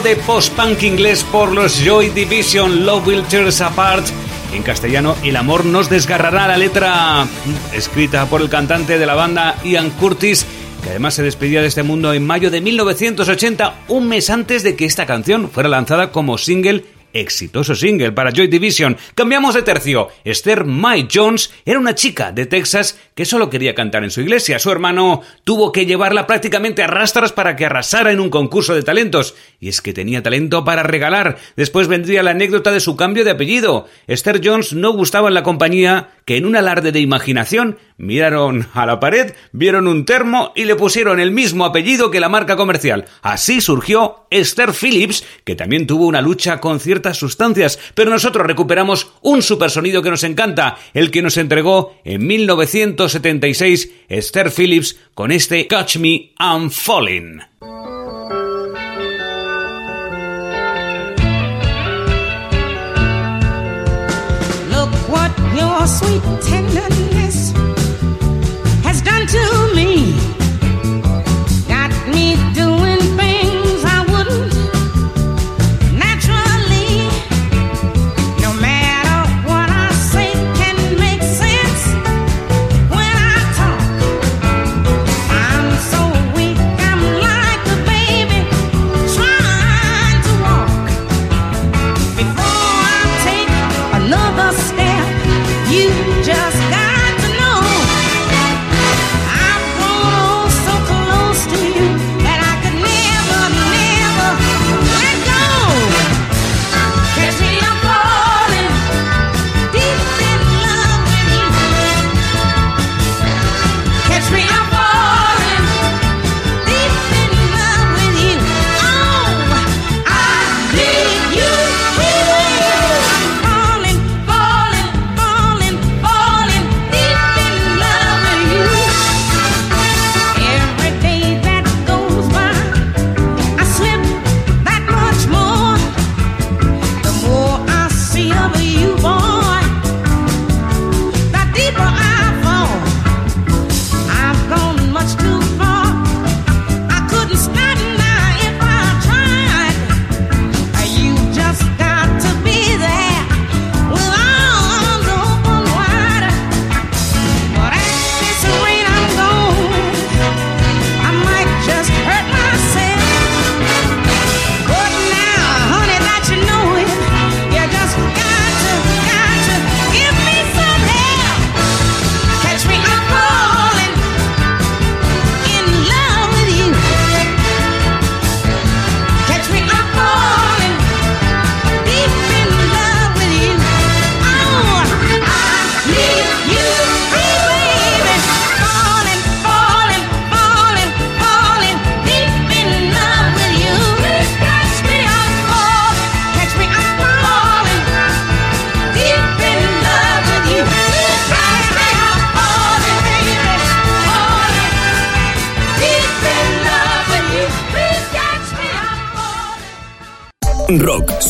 De 0.02 0.16
post-punk 0.16 0.82
inglés 0.82 1.24
por 1.30 1.52
los 1.52 1.78
Joy 1.84 2.10
Division, 2.10 2.84
Love 2.84 3.06
Will 3.06 3.22
Tear 3.24 3.48
Apart. 3.62 4.04
En 4.52 4.62
castellano, 4.62 5.16
El 5.22 5.36
amor 5.36 5.64
nos 5.64 5.88
desgarrará 5.88 6.48
la 6.48 6.56
letra 6.56 7.26
escrita 7.72 8.26
por 8.26 8.40
el 8.40 8.48
cantante 8.48 8.98
de 8.98 9.06
la 9.06 9.14
banda 9.14 9.56
Ian 9.64 9.90
Curtis, 9.90 10.44
que 10.82 10.90
además 10.90 11.14
se 11.14 11.22
despedía 11.22 11.62
de 11.62 11.68
este 11.68 11.84
mundo 11.84 12.12
en 12.12 12.26
mayo 12.26 12.50
de 12.50 12.60
1980, 12.60 13.74
un 13.88 14.08
mes 14.08 14.28
antes 14.30 14.62
de 14.62 14.74
que 14.74 14.86
esta 14.86 15.06
canción 15.06 15.48
fuera 15.50 15.68
lanzada 15.68 16.10
como 16.10 16.36
single 16.36 16.84
exitoso 17.12 17.74
single 17.74 18.12
para 18.12 18.32
Joy 18.32 18.48
Division. 18.48 18.96
Cambiamos 19.14 19.54
de 19.54 19.62
tercio. 19.62 20.08
Esther 20.24 20.64
Mike 20.64 21.08
Jones 21.12 21.52
era 21.64 21.78
una 21.78 21.94
chica 21.94 22.32
de 22.32 22.46
Texas 22.46 22.98
que 23.14 23.24
solo 23.24 23.50
quería 23.50 23.74
cantar 23.74 24.04
en 24.04 24.10
su 24.10 24.20
iglesia. 24.20 24.58
Su 24.58 24.70
hermano 24.70 25.22
tuvo 25.44 25.72
que 25.72 25.86
llevarla 25.86 26.26
prácticamente 26.26 26.82
a 26.82 26.86
rastras 26.86 27.32
para 27.32 27.56
que 27.56 27.66
arrasara 27.66 28.12
en 28.12 28.20
un 28.20 28.30
concurso 28.30 28.74
de 28.74 28.82
talentos. 28.82 29.34
Y 29.60 29.68
es 29.68 29.80
que 29.80 29.92
tenía 29.92 30.22
talento 30.22 30.64
para 30.64 30.82
regalar. 30.82 31.38
Después 31.56 31.88
vendría 31.88 32.22
la 32.22 32.32
anécdota 32.32 32.70
de 32.70 32.80
su 32.80 32.96
cambio 32.96 33.24
de 33.24 33.32
apellido. 33.32 33.86
Esther 34.06 34.40
Jones 34.42 34.72
no 34.72 34.92
gustaba 34.92 35.28
en 35.28 35.34
la 35.34 35.42
compañía 35.42 36.10
que 36.24 36.36
en 36.36 36.46
un 36.46 36.56
alarde 36.56 36.92
de 36.92 37.00
imaginación 37.00 37.78
miraron 37.96 38.68
a 38.74 38.86
la 38.86 39.00
pared, 39.00 39.34
vieron 39.52 39.86
un 39.86 40.04
termo 40.04 40.52
y 40.54 40.64
le 40.64 40.76
pusieron 40.76 41.20
el 41.20 41.30
mismo 41.30 41.64
apellido 41.64 42.10
que 42.10 42.20
la 42.20 42.28
marca 42.28 42.56
comercial. 42.56 43.06
Así 43.22 43.60
surgió 43.60 44.26
Esther 44.30 44.72
Phillips, 44.72 45.24
que 45.44 45.54
también 45.54 45.86
tuvo 45.86 46.06
una 46.06 46.20
lucha 46.20 46.60
con 46.60 46.80
ciertas 46.80 47.16
sustancias, 47.16 47.78
pero 47.94 48.10
nosotros 48.10 48.46
recuperamos 48.46 49.12
un 49.20 49.42
supersonido 49.42 50.02
que 50.02 50.10
nos 50.10 50.24
encanta, 50.24 50.76
el 50.94 51.10
que 51.10 51.22
nos 51.22 51.36
entregó 51.36 51.94
en 52.04 52.26
1976 53.02 53.88
Esther 54.08 54.50
Phillips 54.50 54.96
con 55.14 55.32
este 55.32 55.66
Catch 55.66 55.96
Me 55.96 56.32
I'm 56.38 56.70
Falling. 56.70 57.42
Look 64.70 64.90
what 65.08 65.32
your 65.56 65.86
sweet 65.86 66.22
tenderness 66.42 67.52
has 68.84 69.02
done 69.02 69.26
to 69.26 69.74
me. 69.74 70.41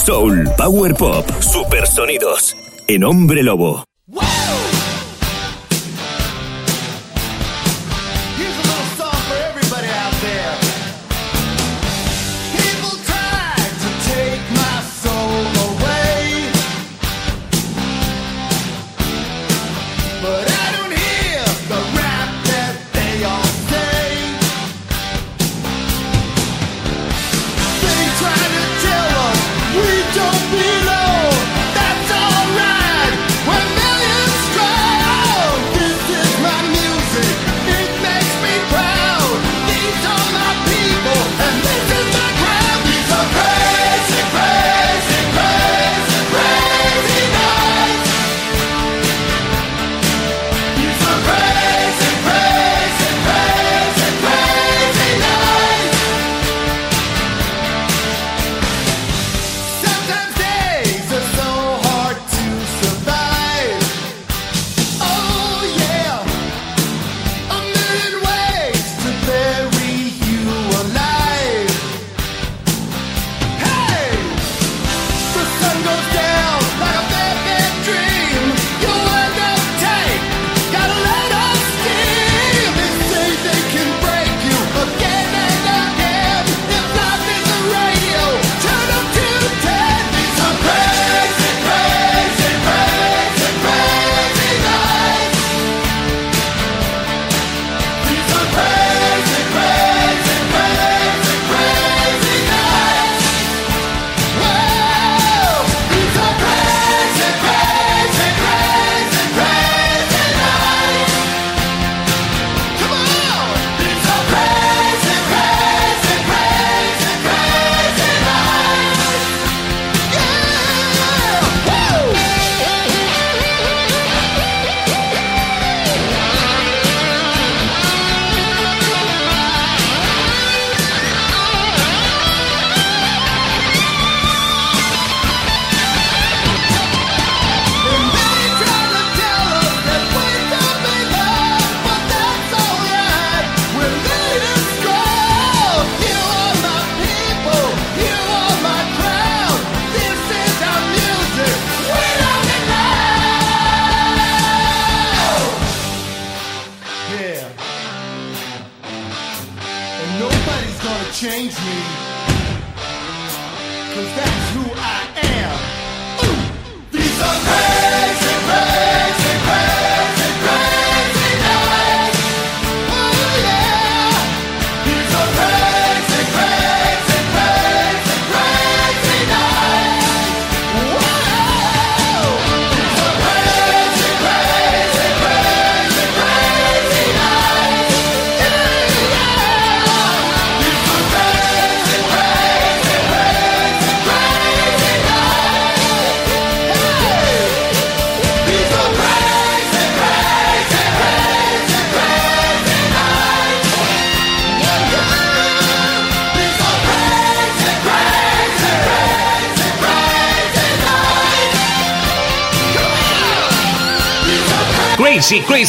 Soul, 0.05 0.49
power 0.57 0.95
pop, 0.95 1.25
supersonidos. 1.41 2.57
En 2.89 3.05
Hombre 3.05 3.43
Lobo. 3.43 3.85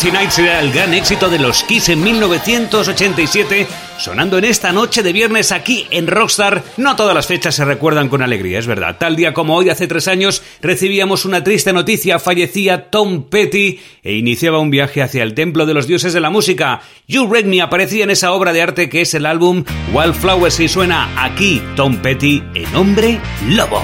Crazy 0.03 0.31
será 0.31 0.59
el 0.59 0.73
gran 0.73 0.93
éxito 0.93 1.29
de 1.29 1.39
los 1.39 1.63
Kiss 1.63 1.87
en 1.87 2.03
1987, 2.03 3.65
sonando 3.97 4.37
en 4.37 4.43
esta 4.43 4.73
noche 4.73 5.01
de 5.01 5.13
viernes 5.13 5.53
aquí 5.53 5.87
en 5.91 6.07
Rockstar. 6.07 6.61
No 6.75 6.97
todas 6.97 7.15
las 7.15 7.25
fechas 7.25 7.55
se 7.55 7.63
recuerdan 7.63 8.09
con 8.09 8.21
alegría, 8.21 8.59
es 8.59 8.67
verdad. 8.67 8.97
Tal 8.99 9.15
día 9.15 9.33
como 9.33 9.55
hoy, 9.55 9.69
hace 9.69 9.87
tres 9.87 10.09
años, 10.09 10.43
recibíamos 10.61 11.23
una 11.23 11.41
triste 11.45 11.71
noticia. 11.71 12.19
Fallecía 12.19 12.89
Tom 12.89 13.29
Petty 13.29 13.79
e 14.03 14.15
iniciaba 14.15 14.59
un 14.59 14.71
viaje 14.71 15.01
hacia 15.01 15.23
el 15.23 15.33
templo 15.33 15.65
de 15.65 15.73
los 15.73 15.87
dioses 15.87 16.11
de 16.11 16.19
la 16.19 16.29
música. 16.29 16.81
You 17.07 17.31
Read 17.31 17.45
Me 17.45 17.61
aparecía 17.61 18.03
en 18.03 18.09
esa 18.09 18.33
obra 18.33 18.51
de 18.51 18.61
arte 18.61 18.89
que 18.89 19.01
es 19.01 19.13
el 19.13 19.25
álbum 19.25 19.63
Wildflowers 19.93 20.59
y 20.59 20.67
suena 20.67 21.23
aquí 21.23 21.61
Tom 21.77 21.95
Petty 21.95 22.43
en 22.55 22.75
Hombre 22.75 23.21
Lobo. 23.47 23.81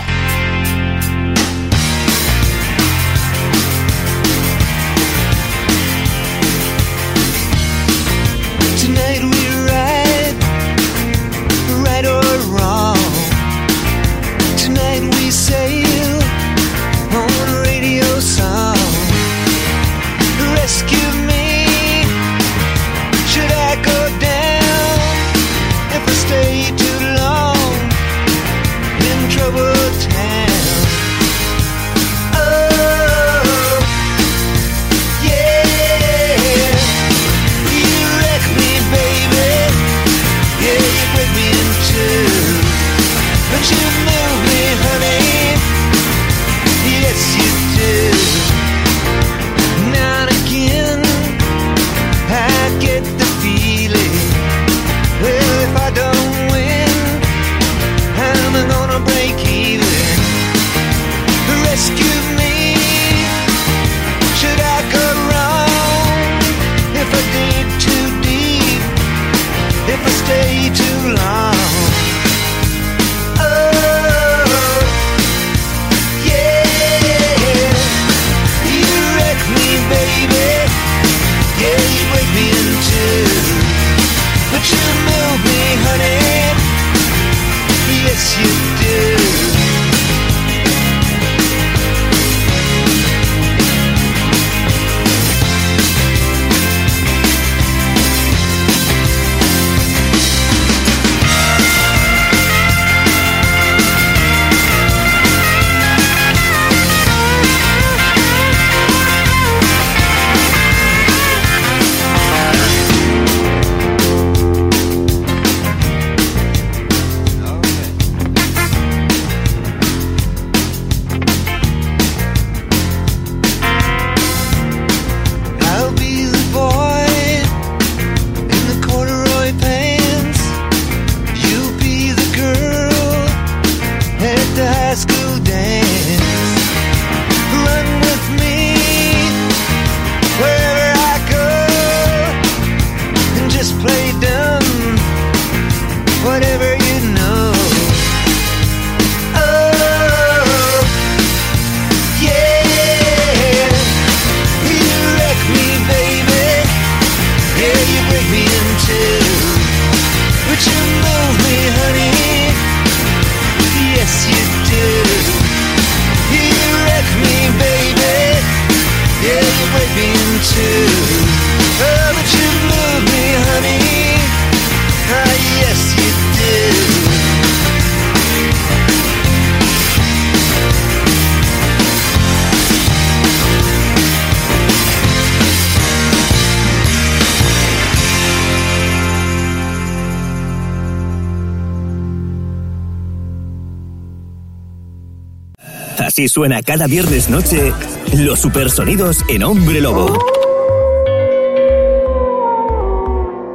Así 196.10 196.28
suena 196.28 196.64
cada 196.64 196.88
viernes 196.88 197.30
noche 197.30 197.72
los 198.18 198.40
supersonidos 198.40 199.24
en 199.30 199.44
Hombre 199.44 199.80
Lobo. 199.80 200.18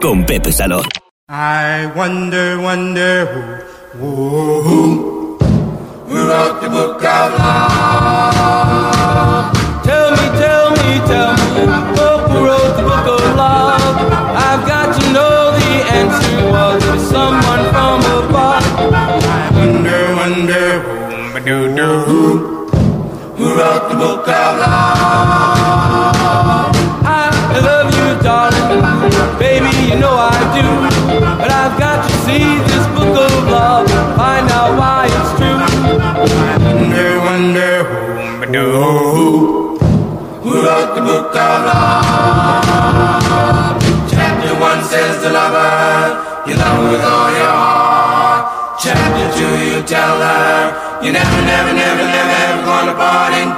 Con 0.00 0.24
Pepe 0.24 0.52
love. 0.68 0.86
Book 23.96 24.26
of 24.28 24.58
love. 24.58 25.84
I 27.04 27.58
love 27.62 27.88
you, 27.94 28.06
darling, 28.22 28.82
baby, 29.38 29.70
you 29.88 29.96
know 30.00 30.14
I 30.18 30.34
do. 30.56 30.66
But 31.38 31.50
I've 31.50 31.78
got 31.78 32.02
to 32.06 32.12
see 32.26 32.44
this 32.70 32.86
book 32.96 33.14
of 33.14 33.48
love, 33.48 33.86
find 34.16 34.50
out 34.50 34.76
why 34.78 35.06
it's 35.06 35.32
true. 35.38 35.58
I 35.58 35.62
wonder, 36.74 37.10
wonder 37.20 37.84
who, 37.84 38.40
ba-doo, 38.40 39.78
who, 40.42 40.52
wrote 40.64 40.94
the 40.94 41.02
book 41.02 41.34
of 41.34 41.56
love. 41.68 42.64
Chapter 44.10 44.54
one 44.60 44.82
says 44.84 45.22
the 45.22 45.30
lover, 45.30 46.50
you 46.50 46.54
love 46.56 46.90
with 46.90 47.04
all 47.04 47.30
your 47.30 47.54
heart. 47.54 48.42
Chapter 48.80 49.26
two, 49.38 49.54
you 49.70 49.82
tell 49.86 50.18
her, 50.18 51.00
you 51.02 51.12
never, 51.12 51.40
never, 51.46 51.72
never, 51.72 52.04
never, 52.04 52.36
ever 52.44 52.62
gonna 52.64 52.94
part. 52.94 53.32
In 53.34 53.50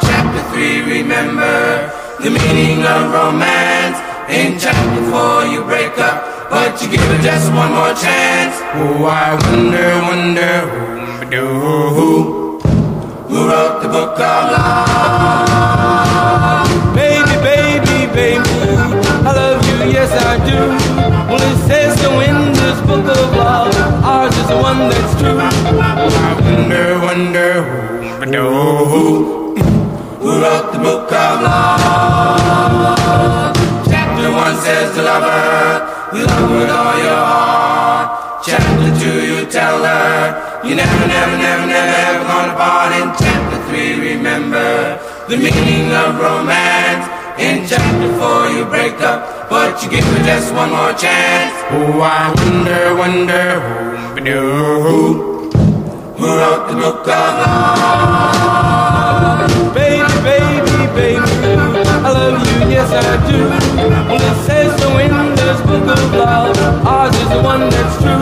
three, 0.57 0.81
remember 0.81 1.93
the 2.25 2.31
meaning 2.33 2.81
of 2.81 3.13
romance. 3.13 4.01
In 4.33 4.59
chapter 4.59 5.03
four, 5.13 5.45
you 5.45 5.63
break 5.65 5.99
up, 5.99 6.49
but 6.49 6.81
you 6.81 6.89
give 6.89 7.05
it 7.13 7.21
just 7.21 7.53
one 7.53 7.73
more 7.73 7.93
chance. 7.93 8.57
Oh, 8.73 9.05
I 9.05 9.37
wonder, 9.45 10.01
wonder 10.09 10.55
who, 11.29 11.45
who, 11.97 12.11
who 13.29 13.39
wrote 13.49 13.83
the 13.83 13.89
book 13.89 14.19
of 14.19 14.51
love. 14.57 15.45
Baby, 16.97 17.37
baby, 17.45 18.07
baby, 18.17 18.41
I 19.29 19.31
love 19.37 19.61
you, 19.69 19.93
yes 19.93 20.11
I 20.11 20.41
do. 20.49 20.61
Well, 21.29 21.45
it 21.53 21.59
says 21.69 22.01
so 22.01 22.11
in 22.21 22.39
this 22.55 22.81
book 22.89 23.05
of 23.05 23.37
love, 23.37 23.77
ours 24.03 24.35
is 24.39 24.47
the 24.49 24.57
one 24.57 24.89
that's 24.89 25.15
true. 25.21 25.39
I 25.39 26.33
wonder, 26.41 26.99
wonder 27.05 27.53
who, 27.63 28.19
ba-doo, 28.21 28.85
who, 28.87 29.46
who 30.27 30.43
wrote 30.43 30.75
the 30.75 30.79
book 30.83 31.07
of 31.07 31.35
love. 31.47 32.83
Chapter 33.87 34.29
one 34.35 34.57
says 34.59 34.91
to 34.97 35.03
lover, 35.07 35.87
you 36.19 36.27
love 36.27 36.51
with 36.51 36.67
all 36.67 36.99
your 36.99 37.23
heart. 37.31 38.43
Chapter 38.45 38.91
two, 38.99 39.19
you 39.23 39.47
tell 39.47 39.79
her, 39.87 40.67
you 40.67 40.75
never, 40.75 41.07
never, 41.07 41.37
never, 41.39 41.67
never, 41.71 41.97
ever 42.11 42.25
gonna 42.27 42.55
part. 42.59 42.91
In 42.99 43.15
chapter 43.23 43.59
three, 43.71 43.93
remember 44.03 44.99
the 45.29 45.37
meaning 45.37 45.95
of 45.95 46.19
romance. 46.19 47.07
In 47.39 47.63
chapter 47.71 48.11
four, 48.19 48.51
you 48.51 48.65
break 48.67 48.99
up, 49.03 49.49
but 49.49 49.81
you 49.81 49.91
give 49.91 50.03
her 50.03 50.25
just 50.27 50.53
one 50.53 50.71
more 50.71 50.93
chance. 51.05 51.55
Oh, 51.71 52.03
I 52.03 52.35
wonder, 52.35 52.97
wonder 52.99 53.61
who, 53.63 53.79
who, 54.83 54.99
who 56.19 56.27
wrote 56.27 56.67
the 56.67 56.75
book 56.83 57.07
of 57.07 57.33
love. 57.47 58.86
Baby, 60.97 61.21
I 61.21 62.11
love 62.11 62.41
you, 62.41 62.71
yes 62.73 62.91
I 62.91 63.05
do. 63.29 63.39
Well, 64.09 64.17
it 64.17 64.37
says 64.47 64.81
so 64.81 64.89
in 64.99 65.13
this 65.37 65.61
book 65.61 65.87
of 65.87 66.13
love, 66.15 66.57
ours 66.87 67.15
is 67.15 67.29
the 67.29 67.41
one 67.43 67.69
that's 67.69 67.97
true. 68.01 68.21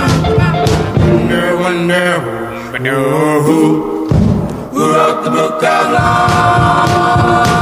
Wonder, 1.00 1.56
wonder 1.56 2.44
ba-doo, 2.72 3.42
who, 3.46 4.08
who 4.72 4.92
wrote 4.92 5.22
the 5.22 5.30
book 5.30 5.62
of 5.62 5.92
love. 5.92 7.53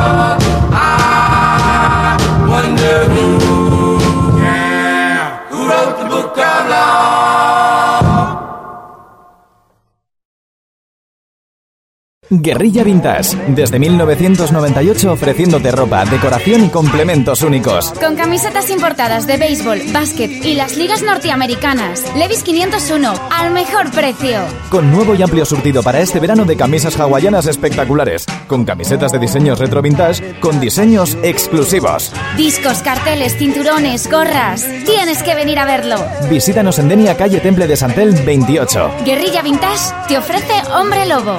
Guerrilla 12.34 12.82
Vintage, 12.82 13.36
desde 13.48 13.78
1998 13.78 15.12
ofreciéndote 15.12 15.70
ropa, 15.70 16.06
decoración 16.06 16.64
y 16.64 16.68
complementos 16.70 17.42
únicos. 17.42 17.92
Con 18.00 18.16
camisetas 18.16 18.70
importadas 18.70 19.26
de 19.26 19.36
béisbol, 19.36 19.82
básquet 19.92 20.42
y 20.42 20.54
las 20.54 20.78
ligas 20.78 21.02
norteamericanas. 21.02 22.02
Levis 22.16 22.42
501, 22.42 23.12
al 23.30 23.52
mejor 23.52 23.90
precio. 23.90 24.40
Con 24.70 24.90
nuevo 24.90 25.14
y 25.14 25.22
amplio 25.22 25.44
surtido 25.44 25.82
para 25.82 26.00
este 26.00 26.20
verano 26.20 26.46
de 26.46 26.56
camisas 26.56 26.98
hawaianas 26.98 27.46
espectaculares, 27.46 28.24
con 28.46 28.64
camisetas 28.64 29.12
de 29.12 29.18
diseños 29.18 29.58
retro 29.58 29.82
vintage, 29.82 30.40
con 30.40 30.58
diseños 30.58 31.18
exclusivos. 31.22 32.12
Discos, 32.38 32.78
carteles, 32.78 33.36
cinturones, 33.36 34.10
gorras. 34.10 34.66
Tienes 34.86 35.22
que 35.22 35.34
venir 35.34 35.58
a 35.58 35.66
verlo. 35.66 35.96
Visítanos 36.30 36.78
en 36.78 36.88
Denia, 36.88 37.14
calle 37.14 37.40
Temple 37.40 37.66
de 37.66 37.76
Santel 37.76 38.14
28. 38.24 38.90
Guerrilla 39.04 39.42
Vintage 39.42 39.92
te 40.08 40.16
ofrece 40.16 40.54
Hombre 40.72 41.04
Lobo. 41.04 41.38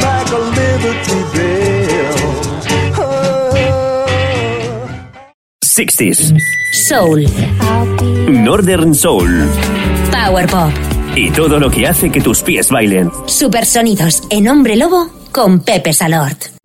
Like 0.00 0.30
a 0.32 0.38
Liberty 0.38 1.18
Bell. 1.34 1.58
60s, 5.62 6.34
Soul, 6.72 7.24
Northern 8.28 8.94
Soul 8.94 9.48
Power 10.10 10.46
Pop, 10.48 10.72
y 11.14 11.30
todo 11.30 11.60
lo 11.60 11.70
que 11.70 11.86
hace 11.86 12.10
que 12.10 12.20
tus 12.20 12.42
pies 12.42 12.70
bailen. 12.70 13.10
Supersonidos 13.26 14.22
en 14.30 14.48
Hombre 14.48 14.76
Lobo 14.76 15.08
con 15.30 15.60
Pepe 15.60 15.92
Salort. 15.92 16.57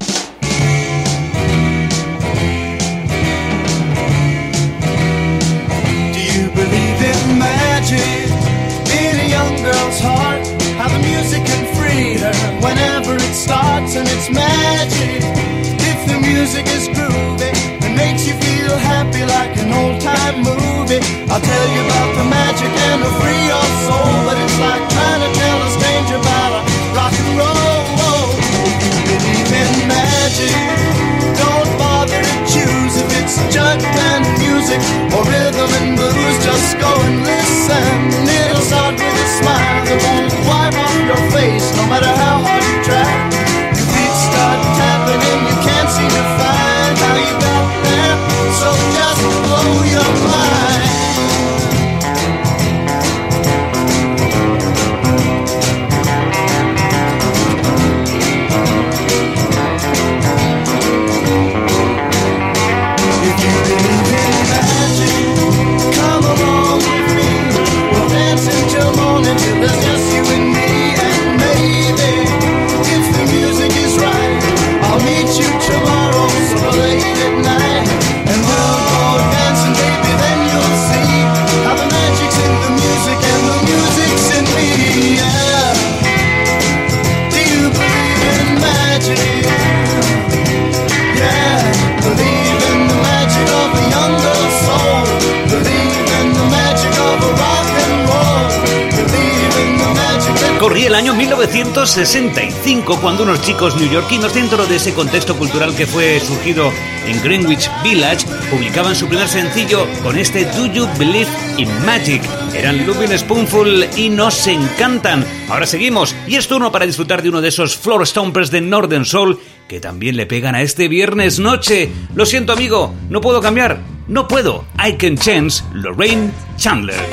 1965 101.83 103.01
cuando 103.01 103.23
unos 103.23 103.41
chicos 103.41 103.75
neoyorquinos 103.75 104.33
dentro 104.33 104.65
de 104.65 104.77
ese 104.77 104.93
contexto 104.93 105.35
cultural 105.37 105.75
que 105.75 105.85
fue 105.85 106.17
surgido 106.21 106.71
en 107.05 107.21
Greenwich 107.21 107.69
Village 107.83 108.25
publicaban 108.49 108.95
su 108.95 109.05
primer 109.09 109.27
sencillo 109.27 109.85
con 110.01 110.17
este 110.17 110.45
Do 110.45 110.67
You 110.67 110.87
Believe 110.97 111.29
in 111.57 111.67
Magic. 111.85 112.21
Eran 112.55 112.87
Lubin 112.87 113.11
Spoonful 113.17 113.85
y 113.97 114.07
nos 114.07 114.47
encantan. 114.47 115.25
Ahora 115.49 115.65
seguimos 115.65 116.15
y 116.25 116.35
es 116.35 116.47
turno 116.47 116.71
para 116.71 116.85
disfrutar 116.85 117.21
de 117.21 117.27
uno 117.27 117.41
de 117.41 117.49
esos 117.49 117.75
floor 117.75 118.07
stompers 118.07 118.49
de 118.49 118.61
Northern 118.61 119.03
Soul 119.03 119.37
que 119.67 119.81
también 119.81 120.15
le 120.15 120.25
pegan 120.25 120.55
a 120.55 120.61
este 120.61 120.87
viernes 120.87 121.39
noche. 121.39 121.91
Lo 122.15 122.25
siento 122.25 122.53
amigo, 122.53 122.95
no 123.09 123.19
puedo 123.19 123.41
cambiar. 123.41 123.81
No 124.07 124.29
puedo. 124.29 124.63
I 124.79 124.93
can 124.93 125.17
change 125.17 125.61
Lorraine 125.73 126.31
Chandler. 126.55 127.12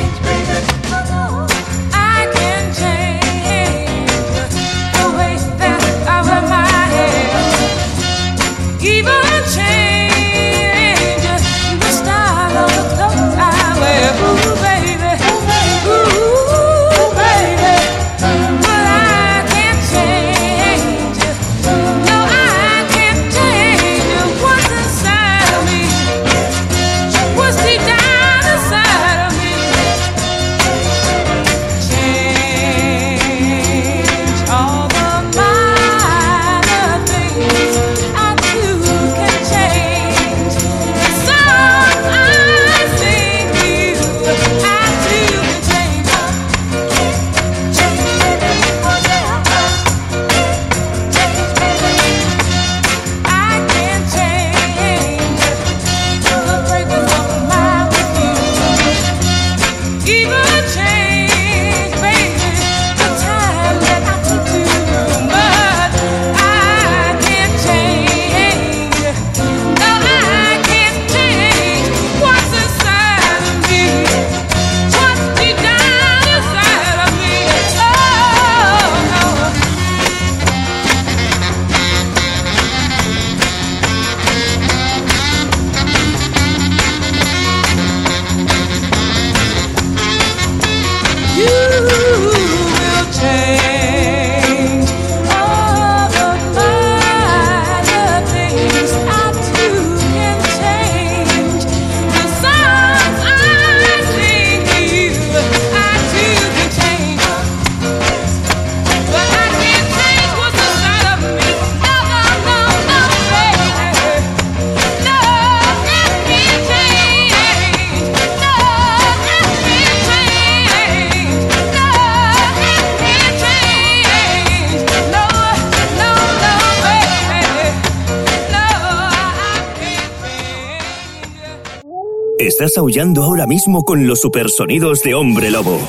Estás 132.71 132.83
aullando 132.83 133.25
ahora 133.25 133.49
mismo 133.49 133.85
con 133.85 134.07
los 134.07 134.21
supersonidos 134.21 135.03
de 135.03 135.17
Hombre 135.17 135.51
Lobo. 135.51 135.81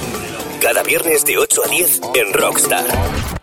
Cada 0.59 0.81
viernes 0.81 1.23
de 1.25 1.37
8 1.37 1.61
a 1.63 1.69
10 1.69 2.01
en 2.15 2.33
Rockstar. 2.33 3.40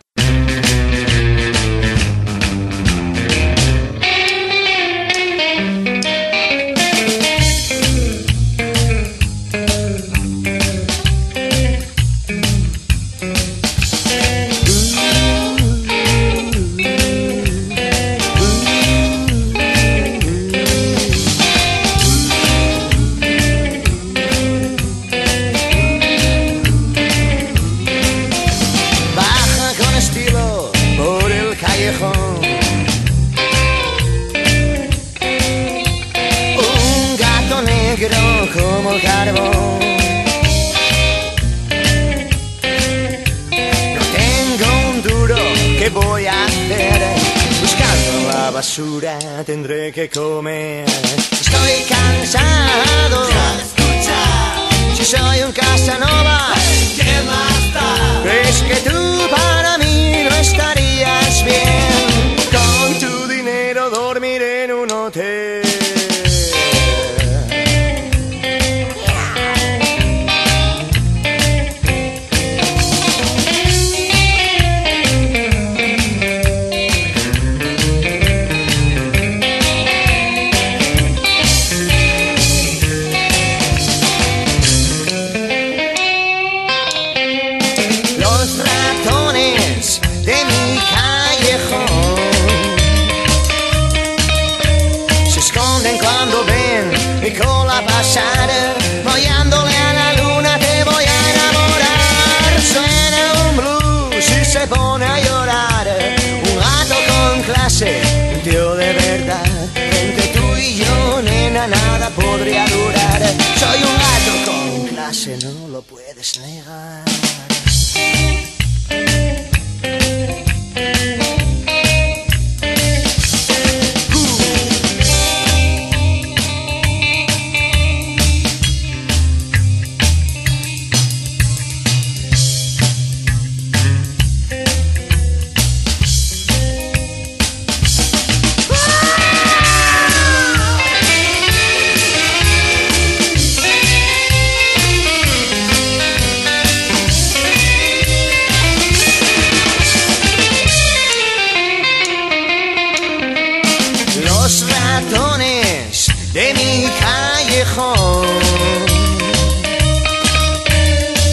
Mi 156.54 156.88
callejón. 157.00 158.26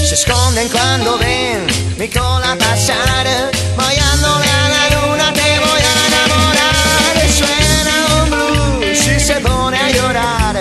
Se 0.08 0.16
esconden 0.16 0.70
cuando 0.70 1.18
ven 1.18 1.66
mi 1.98 2.08
cola 2.08 2.56
pasar, 2.60 3.28
vayándole 3.76 4.48
a 4.50 4.70
la 4.70 4.84
luna 4.96 5.34
te 5.34 5.60
voy 5.60 5.82
a 5.82 5.94
enamorar. 6.08 7.16
Suena 7.40 7.96
un 8.22 8.30
blues 8.30 9.08
y 9.08 9.20
se 9.20 9.36
pone 9.40 9.78
a 9.78 9.90
llorar, 9.90 10.56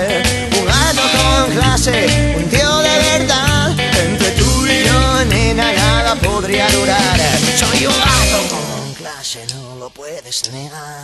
gato 0.67 1.03
con 1.17 1.53
clase, 1.57 2.35
un 2.37 2.49
tío 2.49 2.79
de 2.79 2.99
verdad. 2.99 3.71
Entre 4.07 4.31
tú 4.33 4.67
y 4.67 4.85
yo, 4.85 5.25
nena, 5.27 5.73
nada 5.73 6.15
podría 6.17 6.69
durar. 6.71 7.21
Soy 7.59 7.87
un 7.87 7.99
gato 7.99 8.55
con 8.55 8.95
clase, 8.95 9.47
no 9.55 9.77
lo 9.77 9.91
puedes 9.91 10.51
negar. 10.53 11.04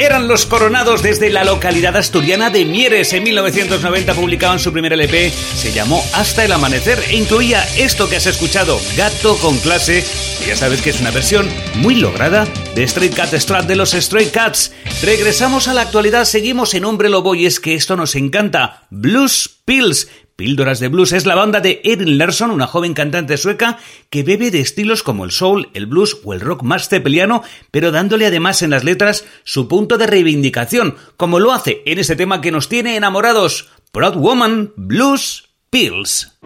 Eran 0.00 0.28
los 0.28 0.46
coronados 0.46 1.02
desde 1.02 1.28
la 1.28 1.42
localidad 1.42 1.96
asturiana 1.96 2.50
de 2.50 2.64
Mieres. 2.64 3.12
En 3.12 3.24
1990 3.24 4.14
publicaban 4.14 4.60
su 4.60 4.72
primer 4.72 4.92
LP, 4.92 5.30
se 5.30 5.72
llamó 5.72 6.04
Hasta 6.12 6.44
el 6.44 6.52
Amanecer 6.52 7.02
e 7.08 7.16
incluía 7.16 7.66
esto 7.76 8.08
que 8.08 8.14
has 8.14 8.26
escuchado, 8.26 8.80
Gato 8.96 9.36
con 9.38 9.58
clase. 9.58 10.04
Y 10.40 10.48
ya 10.48 10.56
sabes 10.56 10.82
que 10.82 10.90
es 10.90 11.00
una 11.00 11.10
versión 11.10 11.48
muy 11.74 11.96
lograda 11.96 12.46
de 12.76 12.86
Stray 12.86 13.10
Cat 13.10 13.34
Strat 13.34 13.66
de 13.66 13.74
los 13.74 13.90
Stray 13.90 14.26
Cats. 14.26 14.70
Regresamos 15.02 15.66
a 15.66 15.74
la 15.74 15.82
actualidad, 15.82 16.26
seguimos 16.26 16.74
en 16.74 16.84
Hombre 16.84 17.08
Lobo 17.08 17.34
y 17.34 17.46
es 17.46 17.58
que 17.58 17.74
esto 17.74 17.96
nos 17.96 18.14
encanta. 18.14 18.86
Blues 18.90 19.50
Pills. 19.64 20.08
Píldoras 20.38 20.78
de 20.78 20.86
Blues 20.86 21.10
es 21.10 21.26
la 21.26 21.34
banda 21.34 21.60
de 21.60 21.80
Erin 21.82 22.16
Larson, 22.16 22.52
una 22.52 22.68
joven 22.68 22.94
cantante 22.94 23.36
sueca 23.36 23.76
que 24.08 24.22
bebe 24.22 24.52
de 24.52 24.60
estilos 24.60 25.02
como 25.02 25.24
el 25.24 25.32
soul, 25.32 25.68
el 25.74 25.86
blues 25.86 26.18
o 26.22 26.32
el 26.32 26.38
rock 26.40 26.62
más 26.62 26.88
cepeliano, 26.88 27.42
pero 27.72 27.90
dándole 27.90 28.24
además 28.24 28.62
en 28.62 28.70
las 28.70 28.84
letras 28.84 29.24
su 29.42 29.66
punto 29.66 29.98
de 29.98 30.06
reivindicación, 30.06 30.94
como 31.16 31.40
lo 31.40 31.52
hace 31.52 31.82
en 31.86 31.98
ese 31.98 32.14
tema 32.14 32.40
que 32.40 32.52
nos 32.52 32.68
tiene 32.68 32.94
enamorados, 32.94 33.68
Proud 33.90 34.14
Woman 34.14 34.70
Blues 34.76 35.48
Pills. 35.70 36.38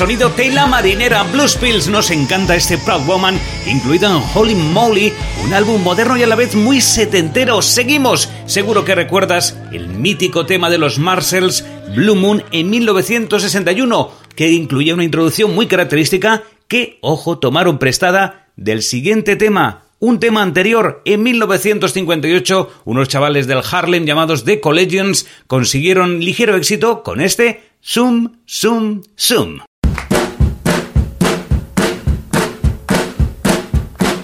Supersonido 0.00 0.30
Tela 0.30 0.66
Marinera 0.66 1.24
Blues 1.24 1.56
Pills. 1.56 1.88
Nos 1.88 2.10
encanta 2.10 2.56
este 2.56 2.78
Proud 2.78 3.04
Woman, 3.04 3.38
incluido 3.66 4.08
en 4.08 4.22
Holy 4.34 4.54
Moly, 4.54 5.12
un 5.44 5.52
álbum 5.52 5.82
moderno 5.82 6.16
y 6.16 6.22
a 6.22 6.26
la 6.26 6.36
vez 6.36 6.54
muy 6.54 6.80
setentero. 6.80 7.60
Seguimos. 7.60 8.30
Seguro 8.46 8.86
que 8.86 8.94
recuerdas 8.94 9.58
el 9.72 9.88
mítico 9.88 10.46
tema 10.46 10.70
de 10.70 10.78
los 10.78 10.98
Marshalls, 10.98 11.66
Blue 11.94 12.14
Moon, 12.14 12.42
en 12.50 12.70
1961, 12.70 14.10
que 14.34 14.50
incluía 14.50 14.94
una 14.94 15.04
introducción 15.04 15.54
muy 15.54 15.66
característica 15.66 16.44
que, 16.66 16.96
ojo, 17.02 17.38
tomaron 17.38 17.78
prestada 17.78 18.48
del 18.56 18.80
siguiente 18.80 19.36
tema. 19.36 19.82
Un 19.98 20.18
tema 20.18 20.40
anterior, 20.40 21.02
en 21.04 21.22
1958, 21.24 22.70
unos 22.86 23.08
chavales 23.08 23.46
del 23.46 23.60
Harlem 23.70 24.06
llamados 24.06 24.44
The 24.46 24.60
Collegians 24.60 25.26
consiguieron 25.46 26.20
ligero 26.20 26.56
éxito 26.56 27.02
con 27.02 27.20
este 27.20 27.60
Zoom, 27.82 28.38
Zoom, 28.48 29.02
Zoom. 29.14 29.60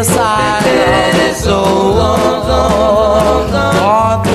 inside. 0.00 0.62
That 0.64 1.14
is 1.30 1.44
so 1.44 1.60
long, 1.60 2.48
long, 2.48 3.52
long. 3.52 4.29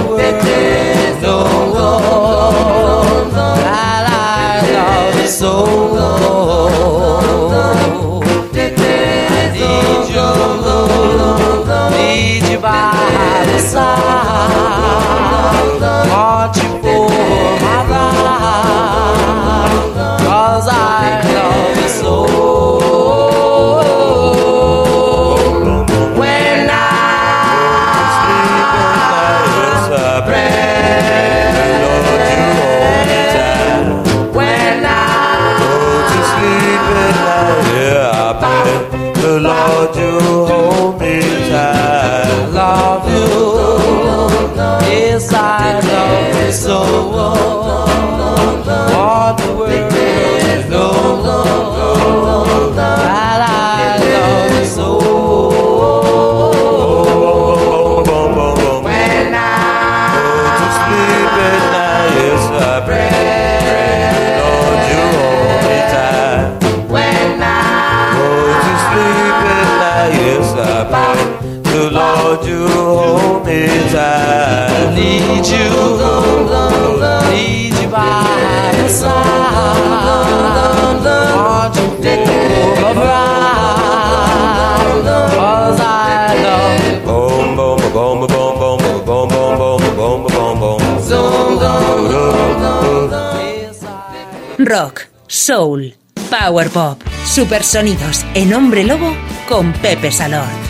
Rock, 94.58 95.08
soul, 95.28 95.96
power 96.30 96.70
pop, 96.70 97.00
supersonidos 97.26 98.26
en 98.34 98.54
Hombre 98.54 98.84
Lobo 98.84 99.14
con 99.48 99.74
Pepe 99.74 100.12
Salor. 100.12 100.65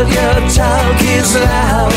Your 0.00 0.48
talk 0.50 1.00
is 1.02 1.36
loud. 1.36 1.92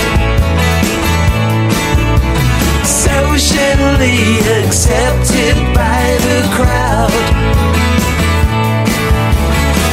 Socially 2.86 4.40
accepted 4.60 5.56
by 5.74 6.04
the 6.26 6.40
crowd. 6.54 7.14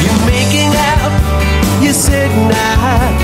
You're 0.02 0.22
making 0.26 0.72
out, 0.92 1.12
you. 1.80 3.14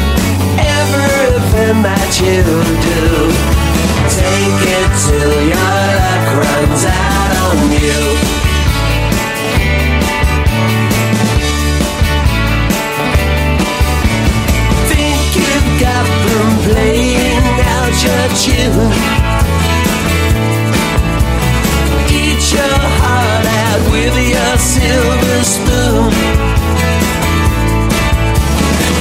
Everything 0.56 1.82
that 1.82 2.10
you 2.22 2.42
do, 2.88 3.02
take 4.16 4.62
it 4.78 4.90
till 5.04 5.34
your 5.52 5.76
luck 6.00 6.26
runs 6.40 6.84
out 6.86 7.32
on 7.44 7.58
you. 7.72 8.55
Tune. 18.34 18.90
Eat 22.10 22.42
your 22.52 22.78
heart 22.98 23.46
out 23.46 23.82
with 23.92 24.16
your 24.32 24.54
silver 24.58 25.38
spoon. 25.44 26.12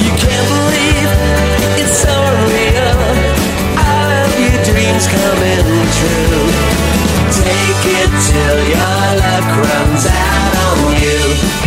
You 0.06 0.12
can't 0.22 0.48
believe 0.56 1.10
it's 1.82 1.98
so 2.06 2.16
real. 2.54 3.00
All 3.82 4.10
of 4.26 4.32
your 4.38 4.60
dreams 4.70 5.06
coming 5.10 5.66
true. 5.98 6.46
Take 7.42 7.84
it 8.00 8.12
till 8.30 8.60
your 8.74 9.06
luck 9.22 9.48
runs 9.66 10.06
out 10.06 10.54
on 10.66 11.02
you. 11.02 11.65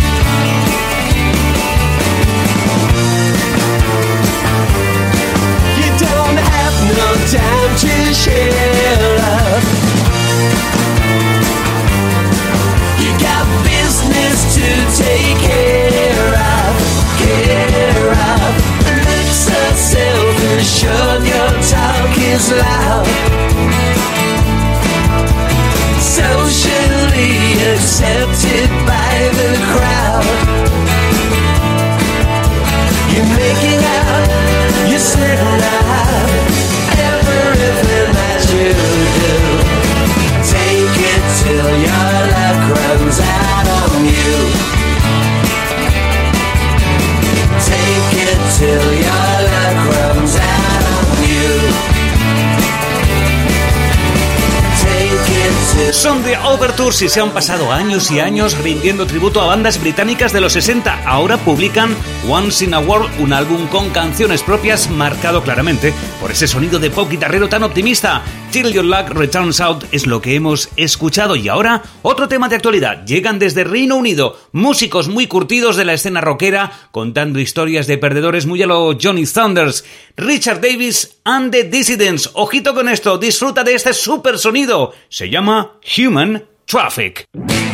To 7.79 8.13
share 8.13 9.07
love. 9.23 9.63
You 12.99 13.11
got 13.23 13.47
business 13.63 14.37
to 14.55 14.67
take 14.99 15.39
care 15.39 16.31
of, 16.59 16.75
care 17.23 18.11
of. 18.11 18.51
Looks 19.07 19.39
so 19.47 19.61
selfish, 19.95 20.83
your 20.83 21.51
talk 21.71 22.11
is 22.19 22.51
loud. 22.51 23.07
Socially 26.03 27.63
accepted 27.71 28.69
by 28.91 29.15
the 29.39 29.51
crowd. 29.71 30.37
You're 33.13 33.31
making 33.39 33.79
out, 33.99 34.89
you're 34.89 34.99
setting 34.99 35.63
out 35.63 36.38
Son 55.91 56.23
de 56.23 56.37
Overtures 56.37 57.01
y 57.01 57.09
se 57.09 57.19
han 57.19 57.31
pasado 57.31 57.71
años 57.71 58.11
y 58.11 58.19
años 58.19 58.57
rindiendo 58.59 59.07
tributo 59.07 59.41
a 59.41 59.47
bandas 59.47 59.81
británicas 59.81 60.31
de 60.31 60.39
los 60.39 60.53
60. 60.53 61.03
Ahora 61.03 61.37
publican 61.37 61.95
Once 62.27 62.63
in 62.63 62.75
a 62.75 62.79
World, 62.79 63.19
un 63.19 63.33
álbum 63.33 63.65
con 63.67 63.89
canciones 63.89 64.43
propias 64.43 64.89
marcado 64.89 65.41
claramente 65.41 65.91
por 66.21 66.31
ese 66.31 66.47
sonido 66.47 66.77
de 66.77 66.91
pop 66.91 67.09
guitarrero 67.09 67.49
tan 67.49 67.63
optimista. 67.63 68.21
Till 68.51 68.71
Your 68.73 68.83
Luck 68.83 69.09
Returns 69.11 69.61
Out 69.61 69.83
es 69.91 70.07
lo 70.07 70.21
que 70.21 70.33
hemos 70.33 70.69
escuchado 70.75 71.35
y 71.35 71.47
ahora 71.49 71.83
otro 72.01 72.27
tema 72.27 72.49
de 72.49 72.55
actualidad. 72.55 73.05
Llegan 73.05 73.37
desde 73.37 73.63
Reino 73.63 73.95
Unido 73.95 74.39
músicos 74.53 75.07
muy 75.07 75.27
curtidos 75.27 75.75
de 75.75 75.85
la 75.85 75.93
escena 75.93 76.19
rockera 76.19 76.71
contando 76.91 77.39
historias 77.39 77.85
de 77.85 77.99
perdedores 77.99 78.47
muy 78.47 78.63
a 78.63 78.67
lo 78.67 78.97
Johnny 78.99 79.25
Thunders. 79.27 79.85
Richard 80.17 80.61
Davis 80.61 81.19
and 81.25 81.51
the 81.51 81.63
Dissidents. 81.65 82.31
Ojito 82.33 82.73
con 82.73 82.89
esto, 82.89 83.19
disfruta 83.19 83.63
de 83.63 83.75
este 83.75 83.93
super 83.93 84.39
sonido. 84.39 84.93
Se 85.09 85.29
llama 85.29 85.73
Human 85.95 86.43
Traffic. 86.65 87.25
Traffic 87.31 87.68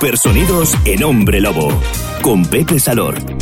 supersonidos 0.00 0.74
en 0.86 1.04
Hombre 1.04 1.42
Lobo, 1.42 1.68
con 2.22 2.42
Pepe 2.46 2.80
Salor. 2.80 3.39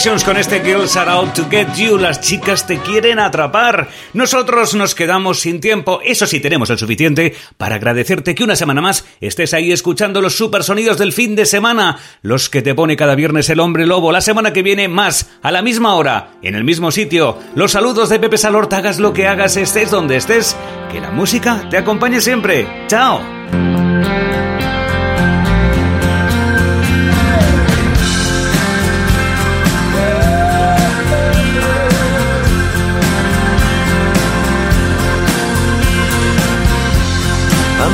Con 0.00 0.38
este 0.38 0.60
Girls 0.60 0.96
Are 0.96 1.10
Out 1.10 1.34
to 1.34 1.50
Get 1.50 1.74
You. 1.76 1.98
Las 1.98 2.22
chicas 2.22 2.66
te 2.66 2.78
quieren 2.78 3.18
atrapar. 3.18 3.90
Nosotros 4.14 4.74
nos 4.74 4.94
quedamos 4.94 5.40
sin 5.40 5.60
tiempo. 5.60 6.00
Eso 6.02 6.26
sí, 6.26 6.40
tenemos 6.40 6.70
el 6.70 6.78
suficiente 6.78 7.34
para 7.58 7.74
agradecerte 7.74 8.34
que 8.34 8.42
una 8.42 8.56
semana 8.56 8.80
más 8.80 9.04
estés 9.20 9.52
ahí 9.52 9.72
escuchando 9.72 10.22
los 10.22 10.38
supersonidos 10.38 10.96
del 10.96 11.12
fin 11.12 11.36
de 11.36 11.44
semana. 11.44 11.98
Los 12.22 12.48
que 12.48 12.62
te 12.62 12.74
pone 12.74 12.96
cada 12.96 13.14
viernes 13.14 13.50
el 13.50 13.60
hombre 13.60 13.84
lobo. 13.84 14.10
La 14.10 14.22
semana 14.22 14.54
que 14.54 14.62
viene 14.62 14.88
más, 14.88 15.28
a 15.42 15.50
la 15.50 15.60
misma 15.60 15.94
hora, 15.94 16.30
en 16.40 16.54
el 16.54 16.64
mismo 16.64 16.90
sitio. 16.90 17.38
Los 17.54 17.72
saludos 17.72 18.08
de 18.08 18.18
Pepe 18.18 18.38
Salorta. 18.38 18.78
Hagas 18.78 19.00
lo 19.00 19.12
que 19.12 19.26
hagas, 19.26 19.58
estés 19.58 19.90
donde 19.90 20.16
estés. 20.16 20.56
Que 20.90 21.00
la 21.00 21.10
música 21.10 21.68
te 21.68 21.76
acompañe 21.76 22.22
siempre. 22.22 22.66
Chao. 22.86 23.20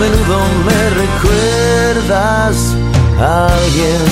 Menudo 0.01 0.39
me 0.66 0.81
recuerdas 1.02 2.74
a 3.18 3.47
alguien. 3.47 4.02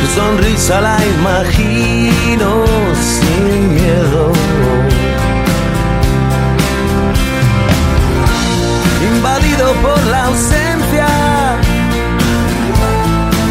Tu 0.00 0.06
sonrisa 0.20 0.80
la 0.80 0.98
imagino 1.18 2.64
sin 2.94 3.74
miedo. 3.74 4.32
Invadido 9.14 9.72
por 9.84 10.06
la 10.06 10.24
ausencia, 10.26 11.08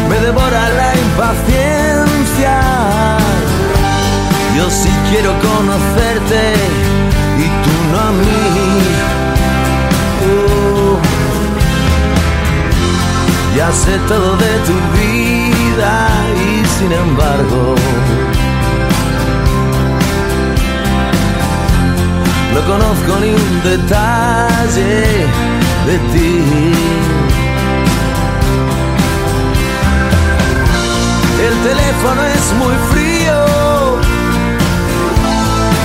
me 0.08 0.18
devora 0.26 0.68
la 0.80 0.90
impaciencia. 1.06 2.60
Yo 4.56 4.68
sí 4.70 4.90
quiero 5.10 5.32
conocerte 5.40 6.87
Ya 13.58 13.72
sé 13.72 13.98
todo 14.06 14.36
de 14.36 14.52
tu 14.68 14.76
vida 14.96 16.08
y 16.46 16.64
sin 16.78 16.92
embargo 16.92 17.74
no 22.54 22.60
conozco 22.70 23.18
ni 23.20 23.30
un 23.34 23.62
detalle 23.64 25.26
de 25.88 25.96
ti. 26.12 26.30
El 31.46 31.54
teléfono 31.68 32.20
es 32.36 32.44
muy 32.62 32.74
frío, 32.92 33.38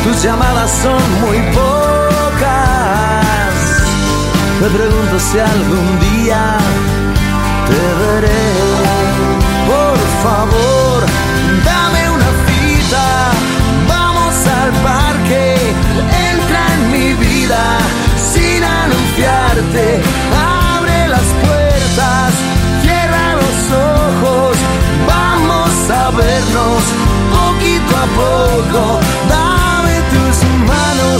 tus 0.03 0.21
llamadas 0.21 0.69
son 0.83 1.01
muy 1.21 1.39
pocas. 1.57 3.55
Me 4.61 4.67
pregunto 4.69 5.19
si 5.19 5.39
algún 5.39 5.99
día 5.99 6.59
te 7.69 7.83
veré. 8.01 8.45
Por 9.71 9.97
favor, 10.23 10.99
dame 11.65 12.09
una 12.09 12.31
cita. 12.45 13.05
Vamos 13.87 14.35
al 14.61 14.71
parque. 14.89 15.55
Entra 16.31 16.61
en 16.75 16.91
mi 16.91 17.13
vida 17.13 17.63
sin 18.33 18.63
anunciarte. 18.63 20.01
Abre 20.75 21.07
las 21.07 21.27
puertas, 21.43 22.29
cierra 22.81 23.25
los 23.41 23.59
ojos. 23.97 24.57
Vamos 25.07 25.71
a 25.89 26.11
vernos 26.11 26.83
poquito 27.37 27.93
a 27.95 28.07
poco. 28.21 28.99
Dame 29.29 29.95
tus 30.13 30.37
manos, 30.71 31.19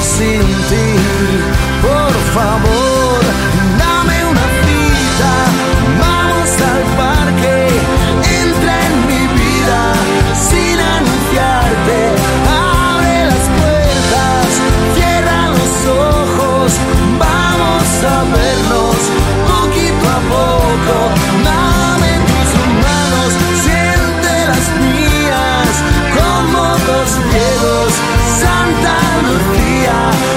sin 0.00 0.40
ti. 0.68 0.88
Por 1.82 2.12
favor, 2.36 3.20
dame 3.78 4.16
una 4.32 4.46
cita, 4.62 5.32
vamos 6.04 6.50
al 6.72 6.82
parque, 7.02 7.56
entra 8.42 8.72
en 8.86 8.96
mi 9.06 9.22
vida 9.40 9.80
sin 10.48 10.78
anunciarte. 10.80 12.21
melodía 29.22 30.31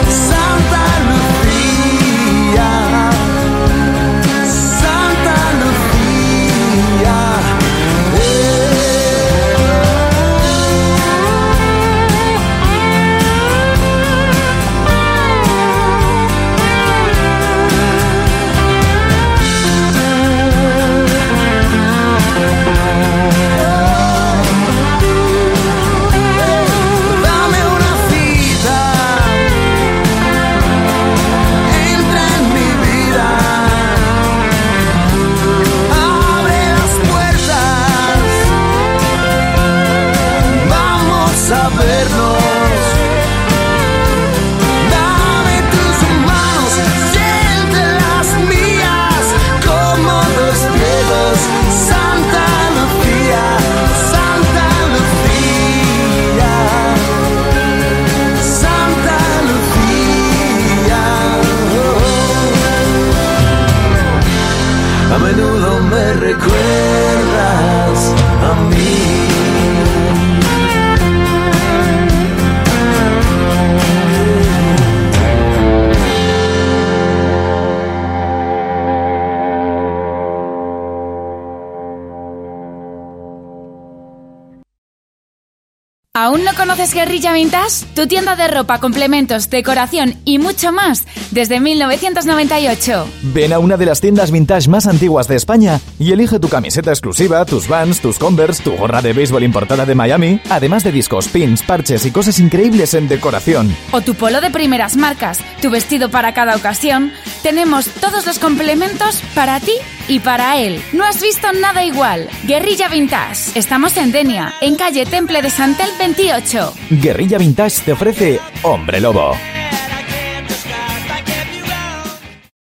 conoces 86.85 86.93
Guerrilla 86.93 87.33
Vintage? 87.33 87.85
Tu 87.95 88.07
tienda 88.07 88.35
de 88.35 88.47
ropa, 88.47 88.79
complementos, 88.79 89.49
decoración 89.49 90.15
y 90.25 90.39
mucho 90.39 90.71
más 90.71 91.05
desde 91.31 91.59
1998. 91.59 93.07
Ven 93.33 93.53
a 93.53 93.59
una 93.59 93.77
de 93.77 93.85
las 93.85 94.01
tiendas 94.01 94.31
vintage 94.31 94.69
más 94.69 94.87
antiguas 94.87 95.27
de 95.27 95.35
España 95.35 95.79
y 95.99 96.11
elige 96.11 96.39
tu 96.39 96.49
camiseta 96.49 96.91
exclusiva, 96.91 97.45
tus 97.45 97.67
vans, 97.67 98.01
tus 98.01 98.19
Converse, 98.19 98.63
tu 98.63 98.75
gorra 98.75 99.01
de 99.01 99.13
béisbol 99.13 99.43
importada 99.43 99.85
de 99.85 99.95
Miami, 99.95 100.41
además 100.49 100.83
de 100.83 100.91
discos, 100.91 101.27
pins, 101.27 101.63
parches 101.63 102.05
y 102.05 102.11
cosas 102.11 102.39
increíbles 102.39 102.93
en 102.93 103.07
decoración. 103.07 103.75
O 103.91 104.01
tu 104.01 104.13
polo 104.15 104.41
de 104.41 104.51
primeras 104.51 104.95
marcas, 104.95 105.39
tu 105.61 105.69
vestido 105.69 106.09
para 106.09 106.33
cada 106.33 106.55
ocasión. 106.55 107.11
Tenemos 107.45 107.87
todos 108.01 108.25
los 108.25 108.39
complementos 108.39 109.21
para 109.35 109.59
ti 109.59 109.73
y 110.07 110.19
para 110.19 110.57
él. 110.57 110.81
No 110.93 111.03
has 111.03 111.21
visto 111.21 111.45
nada 111.53 111.83
igual. 111.85 112.27
Guerrilla 112.47 112.89
Vintage. 112.89 113.51
Estamos 113.53 113.95
en 113.97 114.11
Denia, 114.11 114.55
en 114.61 114.75
calle 114.75 115.05
Temple 115.05 115.43
de 115.43 115.51
Santel 115.51 115.89
28. 115.99 116.73
Guerrilla 116.89 117.37
Vintage 117.37 117.81
te 117.85 117.91
ofrece 117.91 118.39
Hombre 118.63 118.99
Lobo. 118.99 119.35